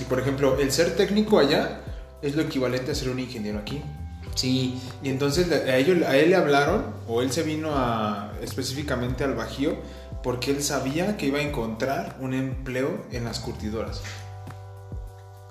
Y 0.00 0.04
por 0.04 0.20
ejemplo, 0.20 0.56
el 0.58 0.70
ser 0.70 0.96
técnico 0.96 1.38
allá 1.38 1.80
es 2.22 2.34
lo 2.36 2.42
equivalente 2.42 2.92
a 2.92 2.94
ser 2.94 3.08
un 3.10 3.18
ingeniero 3.18 3.58
aquí. 3.58 3.82
Sí, 4.38 4.80
Y 5.02 5.08
entonces 5.08 5.50
a, 5.50 5.76
ellos, 5.78 6.06
a 6.06 6.16
él 6.16 6.30
le 6.30 6.36
hablaron, 6.36 6.84
o 7.08 7.22
él 7.22 7.32
se 7.32 7.42
vino 7.42 7.70
a, 7.74 8.32
específicamente 8.40 9.24
al 9.24 9.34
Bajío, 9.34 9.76
porque 10.22 10.52
él 10.52 10.62
sabía 10.62 11.16
que 11.16 11.26
iba 11.26 11.40
a 11.40 11.42
encontrar 11.42 12.16
un 12.20 12.34
empleo 12.34 13.04
en 13.10 13.24
las 13.24 13.40
curtidoras. 13.40 14.00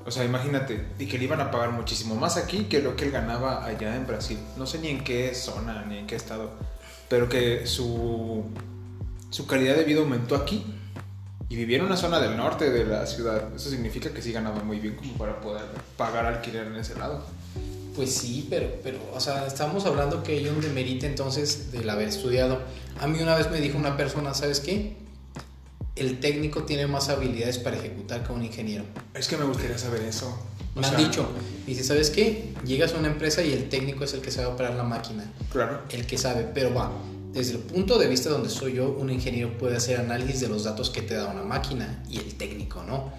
O 0.06 0.12
sea, 0.12 0.24
imagínate, 0.24 0.88
y 0.98 1.06
que 1.06 1.18
le 1.18 1.26
iban 1.26 1.42
a 1.42 1.52
pagar 1.52 1.72
muchísimo 1.72 2.16
más 2.16 2.38
aquí 2.38 2.64
que 2.70 2.82
lo 2.82 2.96
que 2.96 3.04
él 3.04 3.12
ganaba 3.12 3.66
allá 3.66 3.94
en 3.94 4.08
Brasil. 4.08 4.40
No 4.56 4.66
sé 4.66 4.80
ni 4.80 4.88
en 4.88 5.04
qué 5.04 5.36
zona, 5.36 5.84
ni 5.84 5.98
en 5.98 6.08
qué 6.08 6.16
estado, 6.16 6.52
pero 7.10 7.28
que 7.28 7.68
su, 7.68 8.46
su 9.32 9.48
calidad 9.48 9.76
de 9.76 9.84
vida 9.84 10.00
aumentó 10.00 10.34
aquí. 10.34 10.64
Y 11.50 11.58
vivía 11.58 11.80
en 11.80 11.84
una 11.84 11.98
zona 11.98 12.22
del 12.22 12.38
norte 12.38 12.70
de 12.70 12.86
la 12.86 13.06
ciudad. 13.06 13.54
Eso 13.54 13.70
significa 13.70 14.12
que 14.12 14.22
sí 14.22 14.32
ganaba 14.32 14.64
muy 14.64 14.80
bien 14.80 14.96
como 14.96 15.18
para 15.18 15.42
poder 15.42 15.66
pagar 15.98 16.26
alquiler 16.26 16.68
en 16.68 16.78
ese 16.78 16.96
lado. 16.96 17.26
Pues 17.98 18.14
sí, 18.14 18.46
pero, 18.48 18.70
pero, 18.84 19.00
o 19.14 19.20
sea, 19.20 19.48
estamos 19.48 19.86
hablando 19.88 20.22
que 20.22 20.34
hay 20.34 20.48
un 20.48 20.62
demerite 20.62 21.08
entonces 21.08 21.72
del 21.72 21.90
haber 21.90 22.08
estudiado. 22.08 22.60
A 23.02 23.08
mí 23.08 23.20
una 23.20 23.36
vez 23.36 23.50
me 23.50 23.60
dijo 23.60 23.76
una 23.78 23.98
persona, 23.98 24.36
¿sabes 24.36 24.60
qué? 24.60 24.96
El 25.96 26.20
técnico 26.20 26.62
tiene 26.64 26.86
más 26.86 27.10
habilidades 27.10 27.58
para 27.58 27.76
ejecutar 27.76 28.24
que 28.24 28.32
un 28.32 28.46
ingeniero. 28.46 28.84
Es 29.16 29.28
que 29.28 29.36
me 29.36 29.46
gustaría 29.46 29.80
saber 29.80 30.04
eso. 30.04 30.28
O 30.76 30.80
Me 30.80 30.86
han 30.86 30.96
dicho, 30.96 31.28
dice, 31.66 31.84
¿sabes 31.84 32.12
qué? 32.12 32.54
Llegas 32.64 32.94
a 32.94 32.98
una 33.00 33.08
empresa 33.08 33.42
y 33.42 33.52
el 33.52 33.68
técnico 33.68 34.04
es 34.04 34.14
el 34.14 34.22
que 34.22 34.30
sabe 34.30 34.46
operar 34.46 34.76
la 34.76 34.84
máquina, 34.84 35.26
Claro. 35.52 35.82
el 35.90 36.06
que 36.06 36.20
sabe, 36.20 36.48
pero 36.54 36.72
va, 36.76 36.92
desde 37.34 37.54
el 37.54 37.60
punto 37.60 37.98
de 37.98 38.08
vista 38.08 38.30
donde 38.30 38.50
soy 38.50 38.74
yo, 38.74 38.90
un 38.90 39.10
ingeniero 39.10 39.58
puede 39.58 39.78
hacer 39.78 40.00
análisis 40.00 40.42
de 40.42 40.48
los 40.48 40.64
datos 40.64 40.90
que 40.90 41.02
te 41.02 41.16
da 41.16 41.28
una 41.28 41.44
máquina 41.44 42.04
y 42.10 42.18
el 42.18 42.36
técnico, 42.36 42.84
¿no? 42.84 43.12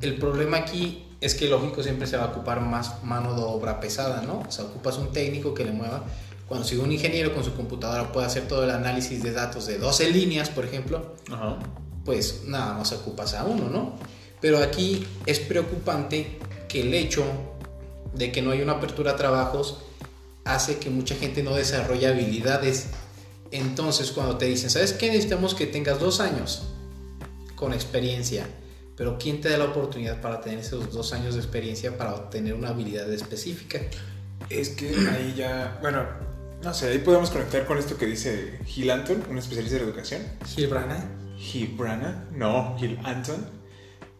El 0.00 0.16
problema 0.16 0.58
aquí 0.58 1.04
es 1.20 1.34
que 1.34 1.48
lógico 1.48 1.82
siempre 1.82 2.06
se 2.06 2.16
va 2.16 2.24
a 2.24 2.26
ocupar 2.28 2.60
más 2.60 3.02
mano 3.04 3.34
de 3.34 3.42
obra 3.42 3.80
pesada, 3.80 4.22
¿no? 4.22 4.40
O 4.40 4.50
sea, 4.50 4.64
ocupas 4.64 4.98
un 4.98 5.12
técnico 5.12 5.54
que 5.54 5.64
le 5.64 5.72
mueva. 5.72 6.04
Cuando 6.48 6.66
si 6.66 6.76
un 6.76 6.90
ingeniero 6.92 7.32
con 7.32 7.44
su 7.44 7.54
computadora 7.54 8.12
puede 8.12 8.26
hacer 8.26 8.48
todo 8.48 8.64
el 8.64 8.70
análisis 8.70 9.22
de 9.22 9.32
datos 9.32 9.66
de 9.66 9.78
12 9.78 10.10
líneas, 10.10 10.50
por 10.50 10.64
ejemplo, 10.64 11.14
Ajá. 11.30 11.58
pues 12.04 12.42
nada 12.46 12.74
más 12.74 12.92
ocupas 12.92 13.34
a 13.34 13.44
uno, 13.44 13.70
¿no? 13.70 13.94
Pero 14.40 14.58
aquí 14.58 15.06
es 15.24 15.38
preocupante 15.38 16.38
que 16.68 16.80
el 16.80 16.92
hecho 16.92 17.24
de 18.14 18.32
que 18.32 18.42
no 18.42 18.50
hay 18.50 18.60
una 18.60 18.72
apertura 18.72 19.12
a 19.12 19.16
trabajos 19.16 19.78
hace 20.44 20.78
que 20.78 20.90
mucha 20.90 21.14
gente 21.14 21.42
no 21.42 21.54
desarrolle 21.54 22.08
habilidades. 22.08 22.88
Entonces, 23.52 24.10
cuando 24.12 24.38
te 24.38 24.46
dicen, 24.46 24.70
¿sabes 24.70 24.92
qué? 24.94 25.08
Necesitamos 25.08 25.54
que 25.54 25.66
tengas 25.66 26.00
dos 26.00 26.20
años 26.20 26.62
con 27.54 27.72
experiencia. 27.72 28.46
Pero 28.96 29.18
¿quién 29.18 29.40
te 29.40 29.48
da 29.48 29.58
la 29.58 29.66
oportunidad 29.66 30.20
para 30.20 30.40
tener 30.40 30.58
esos 30.58 30.92
dos 30.92 31.12
años 31.12 31.34
de 31.34 31.40
experiencia 31.40 31.96
para 31.96 32.14
obtener 32.14 32.54
una 32.54 32.70
habilidad 32.70 33.10
específica? 33.12 33.80
Es 34.48 34.70
que 34.70 34.88
ahí 35.10 35.34
ya, 35.36 35.78
bueno, 35.80 36.04
no 36.62 36.74
sé, 36.74 36.88
ahí 36.88 36.98
podemos 36.98 37.30
conectar 37.30 37.66
con 37.66 37.78
esto 37.78 37.96
que 37.96 38.06
dice 38.06 38.58
Gil 38.66 38.90
Anton, 38.90 39.24
un 39.28 39.38
especialista 39.38 39.78
de 39.78 39.84
educación. 39.84 40.22
Gilbrana. 40.46 41.04
Gil 41.38 41.74
Brana, 41.76 42.28
no, 42.32 42.76
Gil 42.78 42.98
Anton, 43.04 43.44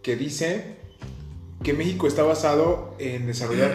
que 0.03 0.17
dice 0.17 0.77
que 1.63 1.73
México 1.73 2.09
está 2.09 2.23
basado 2.23 2.97
en 2.99 3.27
desarrollar 3.27 3.73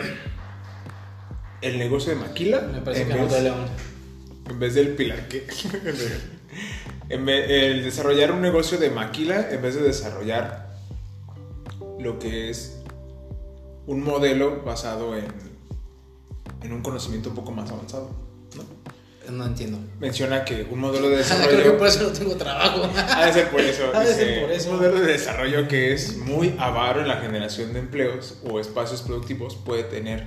el 1.62 1.80
negocio 1.80 2.14
de 2.14 2.20
maquila 2.20 2.62
Me 2.62 2.82
parece 2.82 3.08
que 3.08 3.16
no 3.16 3.28
de 3.28 3.42
León. 3.42 3.66
En 4.50 4.60
vez 4.60 4.76
del 4.76 4.96
pilar 4.96 5.28
que 5.28 5.48
el 7.10 7.84
desarrollar 7.84 8.32
un 8.32 8.42
negocio 8.42 8.78
de 8.78 8.90
maquila 8.90 9.50
en 9.52 9.62
vez 9.62 9.76
de 9.76 9.82
desarrollar 9.82 10.68
lo 12.00 12.20
que 12.20 12.50
es 12.50 12.80
un 13.86 14.04
modelo 14.04 14.64
basado 14.64 15.16
en, 15.16 15.26
en 16.62 16.74
un 16.74 16.82
conocimiento 16.82 17.30
un 17.30 17.36
poco 17.36 17.52
más 17.52 17.72
avanzado. 17.72 18.10
¿no? 18.56 19.32
No 19.32 19.46
entiendo. 19.46 19.80
Menciona 20.00 20.46
que 20.46 20.68
un 20.70 20.80
modelo 20.80 21.10
de 21.10 21.18
Creo 21.24 21.40
que 21.40 21.48
desarrollo... 21.48 21.78
por 21.78 21.88
eso 21.88 22.04
no 22.04 22.10
tengo 22.10 22.36
trabajo. 22.36 22.90
Ha 22.96 23.26
de 23.26 23.34
ser 23.34 23.50
por 23.50 23.62
eso. 23.62 23.84
Ha 23.94 24.04
de 24.04 24.14
ser 24.14 24.42
por 24.42 24.52
eso. 24.52 24.70
Un 24.72 24.78
modelo 24.78 25.00
de 25.00 25.08
desarrollo 25.14 25.68
que 25.68 25.94
es 25.94 26.18
muy 26.18 26.56
avaro 26.60 27.02
en 27.02 27.08
la 27.08 27.18
generación 27.18 27.74
de 27.74 27.80
empleos 27.80 28.38
o 28.50 28.60
espacios 28.60 29.02
productivos 29.02 29.56
puede 29.56 29.84
tener 29.84 30.26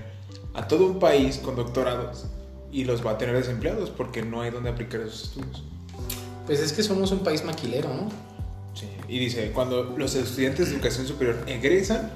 a 0.55 0.67
todo 0.67 0.87
un 0.87 0.99
país 0.99 1.39
con 1.39 1.57
doctorados 1.57 2.27
y 2.73 2.85
los 2.85 3.05
va 3.05 3.13
a 3.13 3.19
tener 3.19 3.37
desempleados 3.37 3.91
porque 3.91 4.23
no 4.23 4.43
hay 4.43 4.51
donde 4.51 4.71
aplicar 4.71 5.01
esos 5.01 5.25
estudios. 5.25 5.63
Pues 6.47 6.61
es 6.61 6.73
que 6.73 6.83
somos 6.83 7.11
un 7.13 7.21
país 7.21 7.45
maquilero, 7.45 7.89
¿no? 7.89 8.09
Y 9.09 9.19
dice, 9.19 9.51
cuando 9.53 9.83
los 9.97 10.15
estudiantes 10.15 10.69
de 10.69 10.75
educación 10.77 11.07
superior 11.07 11.37
egresan, 11.47 12.11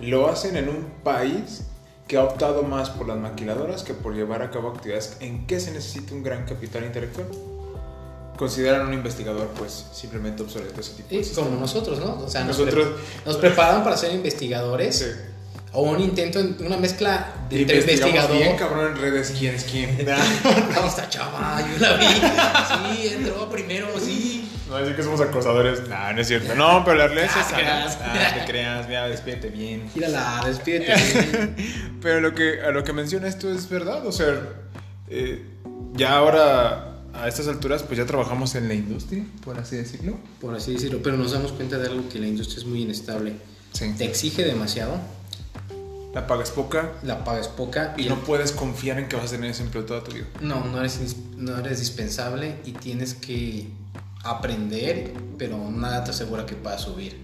lo 0.00 0.28
hacen 0.28 0.56
en 0.56 0.68
un 0.68 0.84
país 1.02 1.62
que 2.06 2.16
ha 2.16 2.22
optado 2.22 2.62
más 2.62 2.88
por 2.90 3.08
las 3.08 3.18
maquiladoras 3.18 3.82
que 3.82 3.92
por 3.94 4.14
llevar 4.14 4.42
a 4.42 4.50
cabo 4.52 4.68
actividades 4.70 5.16
en 5.20 5.46
que 5.48 5.58
se 5.58 5.72
necesita 5.72 6.14
un 6.14 6.22
gran 6.22 6.44
capital 6.46 6.84
intelectual. 6.84 7.26
Consideran 8.36 8.86
un 8.86 8.92
investigador, 8.94 9.48
pues, 9.58 9.86
simplemente 9.92 10.42
obsoleto 10.42 10.80
ese 10.80 10.92
tipo 10.92 11.08
de 11.08 11.16
Y 11.22 11.24
como 11.34 11.58
nosotros, 11.58 11.98
¿no? 11.98 12.18
O 12.24 12.28
sea, 12.28 12.44
nos, 12.44 12.58
Nosotros- 12.58 12.86
pre- 12.88 13.24
nos 13.24 13.36
preparan 13.38 13.82
para 13.82 13.96
ser 13.96 14.14
investigadores 14.14 14.96
Sí. 14.98 15.06
O 15.78 15.82
un 15.82 16.00
intento, 16.00 16.40
una 16.60 16.78
mezcla 16.78 17.34
de 17.50 17.60
entre 17.62 17.80
investigador. 17.80 18.36
bien, 18.36 18.56
cabrón, 18.56 18.92
en 18.92 18.96
redes 18.96 19.34
quién 19.38 19.54
es 19.54 19.64
quién. 19.64 19.96
No, 20.74 20.86
esta 20.86 21.08
chava, 21.10 21.60
yo 21.60 21.78
la 21.78 21.96
vi. 21.96 22.06
Sí, 22.98 23.08
entró 23.08 23.48
primero, 23.50 23.88
sí. 24.00 24.48
No 24.68 24.78
decir 24.78 24.96
que 24.96 25.02
somos 25.02 25.20
acosadores. 25.20 25.86
No, 25.88 26.12
no 26.14 26.20
es 26.20 26.26
cierto. 26.26 26.54
No, 26.54 26.82
pero 26.84 26.96
las 26.96 27.10
redes 27.12 27.30
Ah, 27.34 27.42
sociales. 27.42 27.96
creas. 27.96 27.98
Ah, 28.02 28.34
te 28.38 28.50
creas, 28.50 28.88
mira, 28.88 29.08
despídete 29.08 29.48
bien. 29.50 29.88
Gírala, 29.92 30.42
despídete. 30.46 30.94
Pero 32.02 32.20
lo 32.20 32.34
que, 32.34 32.60
a 32.62 32.70
lo 32.70 32.82
que 32.82 32.92
menciona 32.92 33.28
esto 33.28 33.52
es 33.52 33.68
verdad. 33.68 34.04
O 34.06 34.12
sea, 34.12 34.34
eh, 35.08 35.44
ya 35.94 36.16
ahora, 36.16 36.94
a 37.14 37.28
estas 37.28 37.46
alturas, 37.48 37.82
pues 37.84 37.98
ya 37.98 38.06
trabajamos 38.06 38.54
en 38.56 38.66
la 38.68 38.74
industria, 38.74 39.24
por 39.44 39.58
así 39.58 39.76
decirlo. 39.76 40.18
Por 40.40 40.54
así 40.56 40.72
decirlo, 40.72 41.00
pero 41.02 41.16
nos 41.16 41.32
damos 41.32 41.52
cuenta 41.52 41.78
de 41.78 41.86
algo 41.88 42.08
que 42.08 42.18
la 42.18 42.26
industria 42.26 42.58
es 42.58 42.64
muy 42.64 42.82
inestable. 42.82 43.34
Sí. 43.72 43.94
Te 43.96 44.04
exige 44.04 44.42
demasiado, 44.44 44.98
La 46.16 46.26
pagas 46.26 46.50
poca 46.50 46.92
la 47.02 47.24
paga 47.24 47.42
es 47.42 47.48
poca 47.48 47.92
y 47.98 48.06
no 48.06 48.16
puedes 48.20 48.50
confiar 48.50 48.98
en 48.98 49.06
que 49.06 49.16
vas 49.16 49.26
a 49.26 49.30
tener 49.32 49.50
ese 49.50 49.62
empleo 49.62 49.84
toda 49.84 50.02
tu 50.02 50.12
vida. 50.12 50.24
No, 50.40 50.64
no 50.64 50.78
eres, 50.78 51.14
no 51.36 51.58
eres 51.58 51.78
dispensable 51.78 52.56
y 52.64 52.72
tienes 52.72 53.12
que 53.12 53.68
aprender, 54.24 55.12
pero 55.36 55.70
nada 55.70 56.04
te 56.04 56.12
asegura 56.12 56.46
que 56.46 56.54
puedas 56.54 56.80
subir. 56.80 57.18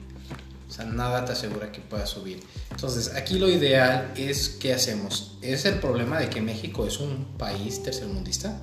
O 0.68 0.70
sea, 0.70 0.84
nada 0.84 1.24
te 1.24 1.32
asegura 1.32 1.72
que 1.72 1.80
pueda 1.80 2.04
subir. 2.04 2.40
Entonces, 2.70 3.14
aquí 3.14 3.38
lo 3.38 3.48
ideal 3.48 4.12
es 4.14 4.50
qué 4.60 4.74
hacemos. 4.74 5.38
¿Es 5.40 5.64
el 5.64 5.78
problema 5.78 6.18
de 6.18 6.28
que 6.28 6.42
México 6.42 6.86
es 6.86 7.00
un 7.00 7.24
país 7.38 7.82
tercermundista? 7.82 8.60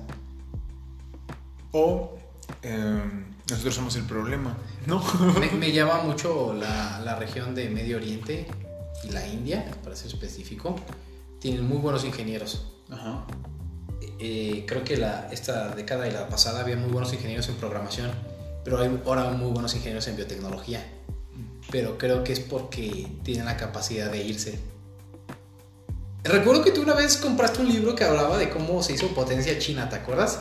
O 1.72 2.16
eh, 2.62 3.02
nosotros 3.50 3.74
somos 3.74 3.96
el 3.96 4.04
problema, 4.04 4.56
¿no? 4.86 5.02
me, 5.40 5.50
me, 5.58 5.72
llama 5.72 6.04
mucho 6.04 6.54
la, 6.54 7.00
la, 7.00 7.16
región 7.16 7.56
de 7.56 7.68
Medio 7.68 7.96
Oriente 7.96 8.46
y 9.04 9.10
la 9.10 9.26
India, 9.26 9.70
para 9.82 9.96
ser 9.96 10.08
específico. 10.08 10.76
Tienen 11.38 11.66
muy 11.66 11.78
buenos 11.78 12.04
ingenieros. 12.04 12.66
Ajá. 12.90 13.24
Eh, 14.18 14.64
creo 14.68 14.84
que 14.84 14.96
la, 14.96 15.28
esta 15.32 15.74
década 15.74 16.06
y 16.06 16.12
la 16.12 16.28
pasada 16.28 16.60
había 16.60 16.76
muy 16.76 16.90
buenos 16.90 17.12
ingenieros 17.12 17.48
en 17.48 17.54
programación, 17.54 18.10
pero 18.64 18.78
hay 18.78 19.00
ahora 19.06 19.30
muy 19.30 19.50
buenos 19.50 19.74
ingenieros 19.74 20.06
en 20.08 20.16
biotecnología. 20.16 20.86
Pero 21.70 21.96
creo 21.98 22.24
que 22.24 22.32
es 22.32 22.40
porque 22.40 23.06
tienen 23.22 23.46
la 23.46 23.56
capacidad 23.56 24.10
de 24.10 24.22
irse. 24.22 24.58
Recuerdo 26.24 26.62
que 26.62 26.70
tú 26.70 26.82
una 26.82 26.94
vez 26.94 27.16
compraste 27.16 27.60
un 27.60 27.68
libro 27.68 27.94
que 27.94 28.04
hablaba 28.04 28.36
de 28.36 28.50
cómo 28.50 28.82
se 28.82 28.92
hizo 28.92 29.08
potencia 29.08 29.58
china, 29.58 29.88
¿te 29.88 29.96
acuerdas? 29.96 30.40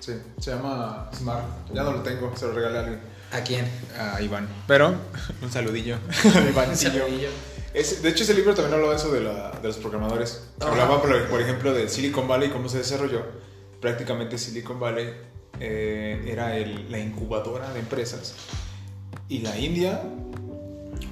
Sí, 0.00 0.12
se 0.38 0.50
llama 0.50 1.08
Smart. 1.16 1.46
Ya 1.72 1.82
no 1.84 1.92
lo 1.92 2.02
tengo, 2.02 2.36
se 2.36 2.46
lo 2.46 2.52
regalé 2.52 2.76
a 2.76 2.80
alguien. 2.80 3.00
¿A 3.32 3.40
quién? 3.40 3.66
A 3.98 4.20
Iván. 4.20 4.46
Pero, 4.66 4.94
un 5.42 5.50
saludillo. 5.50 5.96
Iván, 6.50 6.68
Un 6.70 6.76
saludillo. 6.76 7.30
Es, 7.74 8.02
de 8.02 8.08
hecho, 8.08 8.22
ese 8.22 8.34
libro 8.34 8.54
también 8.54 8.74
hablaba 8.74 8.94
eso 8.94 9.12
de, 9.12 9.20
la, 9.20 9.50
de 9.50 9.68
los 9.68 9.76
programadores. 9.78 10.48
Ajá. 10.60 10.70
Hablaba, 10.70 11.02
por, 11.02 11.28
por, 11.28 11.42
ejemplo, 11.42 11.74
de 11.74 11.88
Silicon 11.88 12.28
Valley, 12.28 12.50
cómo 12.50 12.68
se 12.68 12.78
desarrolló. 12.78 13.22
Prácticamente 13.80 14.38
Silicon 14.38 14.78
Valley 14.78 15.12
eh, 15.60 16.24
era 16.26 16.56
el, 16.56 16.90
la 16.90 17.00
incubadora 17.00 17.72
de 17.72 17.80
empresas. 17.80 18.34
Y 19.28 19.40
la 19.40 19.58
India, 19.58 20.02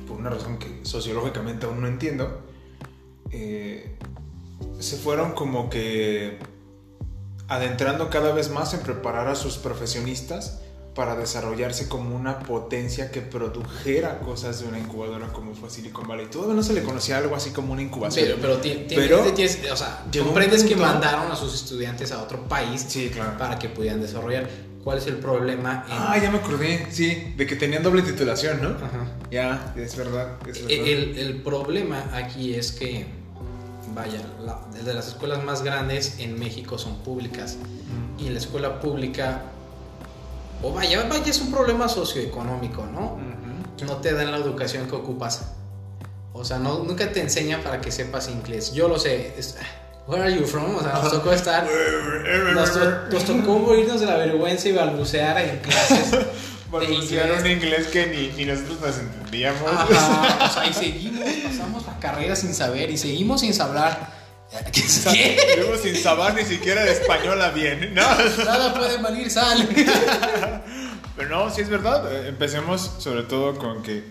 por 0.06 0.18
una 0.18 0.30
razón 0.30 0.58
que 0.58 0.84
sociológicamente 0.84 1.66
aún 1.66 1.80
no 1.80 1.88
entiendo, 1.88 2.42
eh, 3.30 3.96
se 4.78 4.96
fueron 4.96 5.32
como 5.32 5.68
que 5.68 6.38
adentrando 7.48 8.08
cada 8.08 8.32
vez 8.32 8.50
más 8.50 8.72
en 8.72 8.80
preparar 8.80 9.28
a 9.28 9.34
sus 9.34 9.58
profesionistas 9.58 10.61
para 10.94 11.16
desarrollarse 11.16 11.88
como 11.88 12.14
una 12.14 12.40
potencia 12.40 13.10
que 13.10 13.22
produjera 13.22 14.18
cosas 14.18 14.60
de 14.60 14.68
una 14.68 14.78
incubadora 14.78 15.28
como 15.32 15.54
fue 15.54 15.70
Silicon 15.70 16.06
Valley. 16.06 16.26
Todavía 16.26 16.54
no 16.54 16.62
se 16.62 16.74
le 16.74 16.82
conocía 16.82 17.16
algo 17.18 17.34
así 17.34 17.50
como 17.50 17.72
una 17.72 17.80
incubación. 17.80 18.26
Pero, 18.26 18.38
pero, 18.40 18.56
tiene, 18.58 18.84
Pero 18.88 19.22
tienes, 19.32 19.60
o 19.72 19.76
sea, 19.76 20.04
comprendes 20.22 20.64
que 20.64 20.76
mandaron 20.76 21.32
a 21.32 21.36
sus 21.36 21.54
estudiantes 21.54 22.12
a 22.12 22.22
otro 22.22 22.46
país 22.46 22.84
Sí, 22.86 23.08
claro. 23.12 23.38
para 23.38 23.58
que 23.58 23.68
pudieran 23.70 24.02
desarrollar. 24.02 24.48
¿Cuál 24.84 24.98
es 24.98 25.06
el 25.06 25.16
problema? 25.16 25.86
En, 25.88 25.92
Ah, 25.96 26.18
ya 26.20 26.30
me 26.30 26.38
acordé, 26.38 26.86
sí, 26.90 27.32
de 27.36 27.46
que 27.46 27.54
tenían 27.56 27.82
doble 27.84 28.02
titulación, 28.02 28.60
¿no? 28.60 28.70
Ajá. 28.70 29.06
Ya, 29.30 29.72
es 29.76 29.96
verdad. 29.96 30.32
Es 30.46 30.60
verdad. 30.60 30.70
E, 30.70 30.92
El, 30.92 31.18
el 31.18 31.36
problema 31.42 32.04
aquí 32.14 32.52
es 32.54 32.72
que, 32.72 33.06
vaya, 33.94 34.20
la- 34.44 34.60
de 34.82 34.92
las 34.92 35.06
escuelas 35.08 35.42
más 35.44 35.62
grandes 35.62 36.16
en 36.18 36.38
México 36.38 36.78
son 36.78 36.98
públicas. 36.98 37.56
Mm. 37.56 38.24
Y 38.24 38.26
en 38.26 38.34
la 38.34 38.40
escuela 38.40 38.80
pública, 38.80 39.42
o 40.62 40.72
vaya, 40.72 41.04
vaya, 41.08 41.26
es 41.26 41.40
un 41.40 41.50
problema 41.50 41.88
socioeconómico, 41.88 42.86
¿no? 42.86 43.14
Ujú. 43.14 43.84
No 43.86 43.96
te 43.96 44.12
dan 44.12 44.30
la 44.30 44.36
educación 44.38 44.86
que 44.88 44.94
ocupas. 44.94 45.42
O 46.32 46.44
sea, 46.44 46.58
no, 46.58 46.78
nunca 46.84 47.12
te 47.12 47.20
enseñan 47.20 47.60
para 47.62 47.80
que 47.80 47.90
sepas 47.92 48.28
inglés. 48.28 48.72
Yo 48.72 48.88
lo 48.88 48.98
sé. 48.98 49.34
es- 49.36 49.56
Where 50.06 50.22
are 50.24 50.34
you 50.36 50.44
from? 50.44 50.74
O 50.76 50.80
sea, 50.80 50.94
nos 50.94 51.10
tocó 51.12 51.32
estar. 51.32 51.66
Nos, 52.54 52.72
to- 52.72 53.08
nos 53.10 53.24
tocó 53.24 53.58
morirnos 53.58 54.00
de 54.00 54.06
la 54.06 54.16
vergüenza 54.16 54.68
y 54.68 54.72
balbucear 54.72 55.38
en 55.40 55.58
clases. 55.58 56.10
Balbucear 56.72 57.26
inglés. 57.28 57.42
un 57.44 57.50
inglés 57.50 57.86
que 57.88 58.06
ni, 58.06 58.28
ni 58.36 58.44
nosotros 58.50 58.80
nos 58.80 58.98
entendíamos. 58.98 59.60
Ajá, 59.70 60.46
o 60.46 60.54
sea, 60.54 60.66
y 60.66 60.72
seguimos, 60.74 61.28
pasamos 61.44 61.86
la 61.86 61.98
carrera 61.98 62.34
sin 62.34 62.54
saber 62.54 62.90
y 62.90 62.96
seguimos 62.96 63.42
sin 63.42 63.52
saber. 63.52 63.92
¿Qué? 65.12 65.36
Luego 65.58 65.76
sin 65.76 65.96
saber 65.96 66.34
ni 66.34 66.44
siquiera 66.44 66.84
de 66.84 66.92
española 66.92 67.50
bien. 67.50 67.94
No. 67.94 68.02
Nada 68.44 68.74
puede 68.74 68.98
valir 68.98 69.30
sal. 69.30 69.68
Pero 71.16 71.28
no, 71.28 71.50
sí 71.50 71.60
es 71.62 71.68
verdad. 71.68 72.10
Eh, 72.12 72.28
Empecemos 72.28 72.92
sobre 72.98 73.22
todo 73.22 73.56
con 73.56 73.82
que 73.82 74.02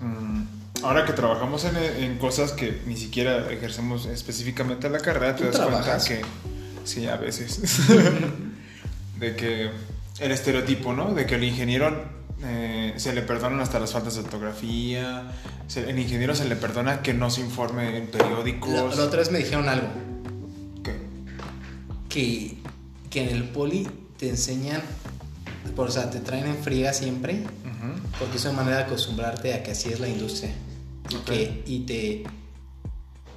mm, 0.00 0.42
ahora 0.84 1.04
que 1.04 1.12
trabajamos 1.12 1.64
en, 1.64 1.76
en 1.76 2.18
cosas 2.18 2.52
que 2.52 2.82
ni 2.86 2.96
siquiera 2.96 3.50
ejercemos 3.50 4.06
específicamente 4.06 4.88
la 4.90 4.98
carrera, 5.00 5.34
te 5.36 5.44
¿Tú 5.44 5.48
das 5.48 5.56
trabajas? 5.56 6.06
cuenta 6.06 6.26
que 6.30 6.88
sí, 6.88 7.06
a 7.06 7.16
veces. 7.16 7.60
de 9.18 9.36
que 9.36 9.70
el 10.20 10.30
estereotipo, 10.32 10.92
¿no? 10.92 11.14
De 11.14 11.26
que 11.26 11.34
el 11.36 11.44
ingeniero 11.44 12.15
eh, 12.44 12.94
se 12.96 13.12
le 13.14 13.22
perdonan 13.22 13.60
hasta 13.60 13.78
las 13.80 13.92
faltas 13.92 14.14
de 14.14 14.20
ortografía. 14.20 15.30
se- 15.68 15.88
el 15.90 15.98
ingeniero 15.98 16.34
se 16.34 16.44
le 16.44 16.56
perdona 16.56 17.02
que 17.02 17.12
no 17.14 17.30
se 17.30 17.40
informe 17.40 17.96
en 17.96 18.06
periódicos. 18.08 18.70
La, 18.72 18.94
la 18.94 19.02
otra 19.04 19.18
vez 19.20 19.30
me 19.30 19.38
dijeron 19.38 19.68
algo. 19.68 19.88
¿Qué? 20.82 20.96
Que, 22.08 22.58
que 23.10 23.22
en 23.28 23.34
el 23.36 23.44
poli 23.44 23.88
te 24.18 24.28
enseñan. 24.28 24.82
O 25.76 25.88
sea, 25.88 26.10
te 26.10 26.20
traen 26.20 26.46
en 26.46 26.56
fría 26.56 26.92
siempre. 26.92 27.42
Porque 28.18 28.36
es 28.38 28.44
una 28.44 28.54
manera 28.54 28.78
de 28.78 28.82
acostumbrarte 28.84 29.52
a 29.54 29.62
que 29.62 29.72
así 29.72 29.90
es 29.90 30.00
la 30.00 30.08
industria. 30.08 30.50
Y, 31.10 31.14
Ok. 31.16 31.24
que, 31.24 31.62
y 31.66 31.80
te. 31.80 32.24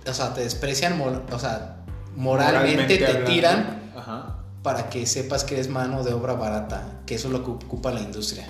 O 0.09 0.13
sea, 0.13 0.33
te 0.33 0.41
desprecian. 0.41 0.99
o 1.01 1.39
sea, 1.39 1.77
moralmente, 2.15 2.97
te 2.97 3.05
hablando. 3.07 3.29
tiran 3.29 3.91
Ajá. 3.95 4.37
para 4.63 4.89
que 4.89 5.05
sepas 5.05 5.43
que 5.43 5.55
eres 5.55 5.67
mano 5.69 6.03
de 6.03 6.13
obra 6.13 6.33
barata. 6.33 7.01
Que 7.05 7.15
eso 7.15 7.27
es 7.27 7.33
lo 7.33 7.43
que 7.43 7.51
ocupa 7.51 7.91
la 7.91 8.01
industria. 8.01 8.47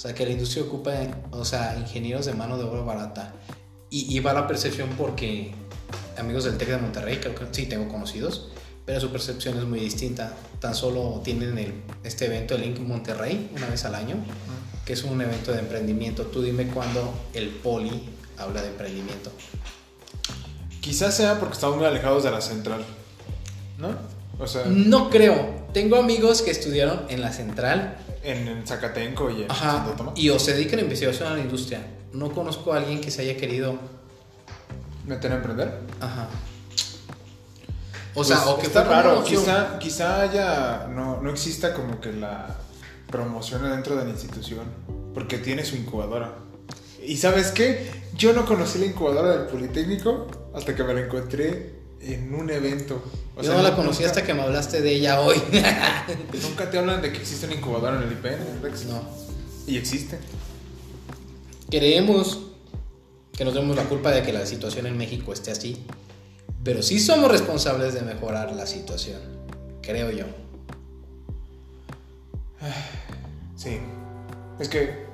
O 0.00 0.02
sea, 0.02 0.14
que 0.14 0.24
la 0.24 0.30
industria 0.30 0.64
ocupa, 0.64 0.92
o 1.30 1.44
sea, 1.44 1.76
ingenieros 1.78 2.24
de 2.24 2.32
mano 2.32 2.56
de 2.56 2.64
obra 2.64 2.80
barata. 2.80 3.34
Y, 3.90 4.16
y 4.16 4.20
va 4.20 4.32
la 4.32 4.46
percepción 4.46 4.88
porque 4.96 5.52
amigos 6.16 6.44
del 6.44 6.56
TEC 6.56 6.68
de 6.70 6.78
Monterrey, 6.78 7.18
creo 7.18 7.34
que 7.34 7.44
sí 7.50 7.66
tengo 7.66 7.86
conocidos, 7.86 8.48
pero 8.86 8.98
su 8.98 9.10
percepción 9.10 9.58
es 9.58 9.64
muy 9.64 9.78
distinta. 9.78 10.32
Tan 10.58 10.74
solo 10.74 11.20
tienen 11.22 11.58
el, 11.58 11.82
este 12.02 12.24
evento, 12.24 12.54
el 12.54 12.62
Link 12.62 12.78
Monterrey, 12.78 13.50
una 13.54 13.66
vez 13.68 13.84
al 13.84 13.94
año, 13.94 14.16
que 14.86 14.94
es 14.94 15.04
un 15.04 15.20
evento 15.20 15.52
de 15.52 15.58
emprendimiento. 15.58 16.22
Tú 16.24 16.40
dime 16.40 16.68
cuándo 16.68 17.12
el 17.34 17.50
poli 17.50 18.08
habla 18.38 18.62
de 18.62 18.68
emprendimiento. 18.68 19.30
Quizás 20.80 21.14
sea 21.14 21.38
porque 21.38 21.56
estamos 21.56 21.76
muy 21.76 21.84
alejados 21.84 22.24
de 22.24 22.30
la 22.30 22.40
central, 22.40 22.86
¿no? 23.76 23.90
O 24.38 24.46
sea, 24.46 24.64
No 24.64 25.10
creo. 25.10 25.60
Tengo 25.74 25.96
amigos 25.96 26.40
que 26.40 26.52
estudiaron 26.52 27.02
en 27.10 27.20
la 27.20 27.34
central 27.34 27.98
en, 28.22 28.48
en 28.48 28.66
Zacatenco 28.66 29.30
y 29.30 29.42
en 29.44 29.50
Ajá, 29.50 29.72
Santo 29.72 29.92
Tomás. 29.92 30.14
y 30.18 30.30
o 30.30 30.38
se 30.38 30.54
dedican 30.54 30.78
a 30.80 30.82
investigación 30.82 31.32
a 31.32 31.34
la 31.34 31.40
industria. 31.40 31.86
No 32.12 32.30
conozco 32.32 32.72
a 32.72 32.78
alguien 32.78 33.00
que 33.00 33.10
se 33.10 33.22
haya 33.22 33.36
querido 33.36 33.78
¿Meter 35.06 35.32
a 35.32 35.36
emprender? 35.36 35.80
Ajá. 36.00 36.28
O 38.14 38.24
sea, 38.24 38.36
Pues, 38.38 38.48
o 38.48 38.58
que 38.58 38.66
está 38.66 38.84
raro. 38.84 39.22
Quizá, 39.24 39.78
quizá 39.78 40.20
haya. 40.20 40.86
No, 40.88 41.20
no 41.22 41.30
exista 41.30 41.72
como 41.74 42.00
que 42.00 42.12
la 42.12 42.56
promoción 43.08 43.62
dentro 43.68 43.96
de 43.96 44.04
la 44.04 44.10
institución. 44.10 44.66
Porque 45.14 45.38
tiene 45.38 45.64
su 45.64 45.76
incubadora. 45.76 46.34
¿Y 47.02 47.16
sabes 47.16 47.50
qué? 47.50 47.90
Yo 48.14 48.32
no 48.32 48.44
conocí 48.44 48.78
la 48.78 48.86
incubadora 48.86 49.36
del 49.36 49.46
Politécnico 49.46 50.26
hasta 50.54 50.74
que 50.74 50.84
me 50.84 50.92
la 50.94 51.00
encontré 51.00 51.79
en 52.00 52.34
un 52.34 52.50
evento. 52.50 53.02
O 53.36 53.42
Yo 53.42 53.48
sea, 53.48 53.52
no 53.56 53.62
la 53.62 53.70
nunca- 53.70 53.82
conocí 53.82 54.04
hasta 54.04 54.22
que 54.22 54.34
me 54.34 54.42
hablaste 54.42 54.80
de 54.80 54.92
ella 54.94 55.20
hoy. 55.20 55.36
Nunca 56.42 56.70
te 56.70 56.78
hablan 56.78 57.00
de 57.02 57.12
que 57.12 57.18
existe 57.18 57.46
una 57.46 57.54
incubadora 57.54 57.96
en 57.96 58.02
el 58.04 58.12
IPN, 58.12 58.62
Rex. 58.62 58.86
no. 58.86 59.02
Y 59.66 59.76
existe. 59.76 60.18
Creemos 61.70 62.40
que 63.36 63.44
nos 63.44 63.54
demos 63.54 63.76
la 63.76 63.84
culpa 63.84 64.10
de 64.10 64.22
que 64.22 64.32
la 64.32 64.44
situación 64.46 64.86
en 64.86 64.96
México 64.98 65.32
esté 65.32 65.50
así. 65.52 65.84
Pero 66.64 66.82
sí 66.82 66.98
somos 67.00 67.30
responsables 67.30 67.94
de 67.94 68.02
mejorar 68.02 68.52
la 68.54 68.66
situación. 68.66 69.20
Creo 69.82 70.10
yo. 70.10 70.24
Sí. 73.56 73.78
Es 74.58 74.68
que. 74.68 75.09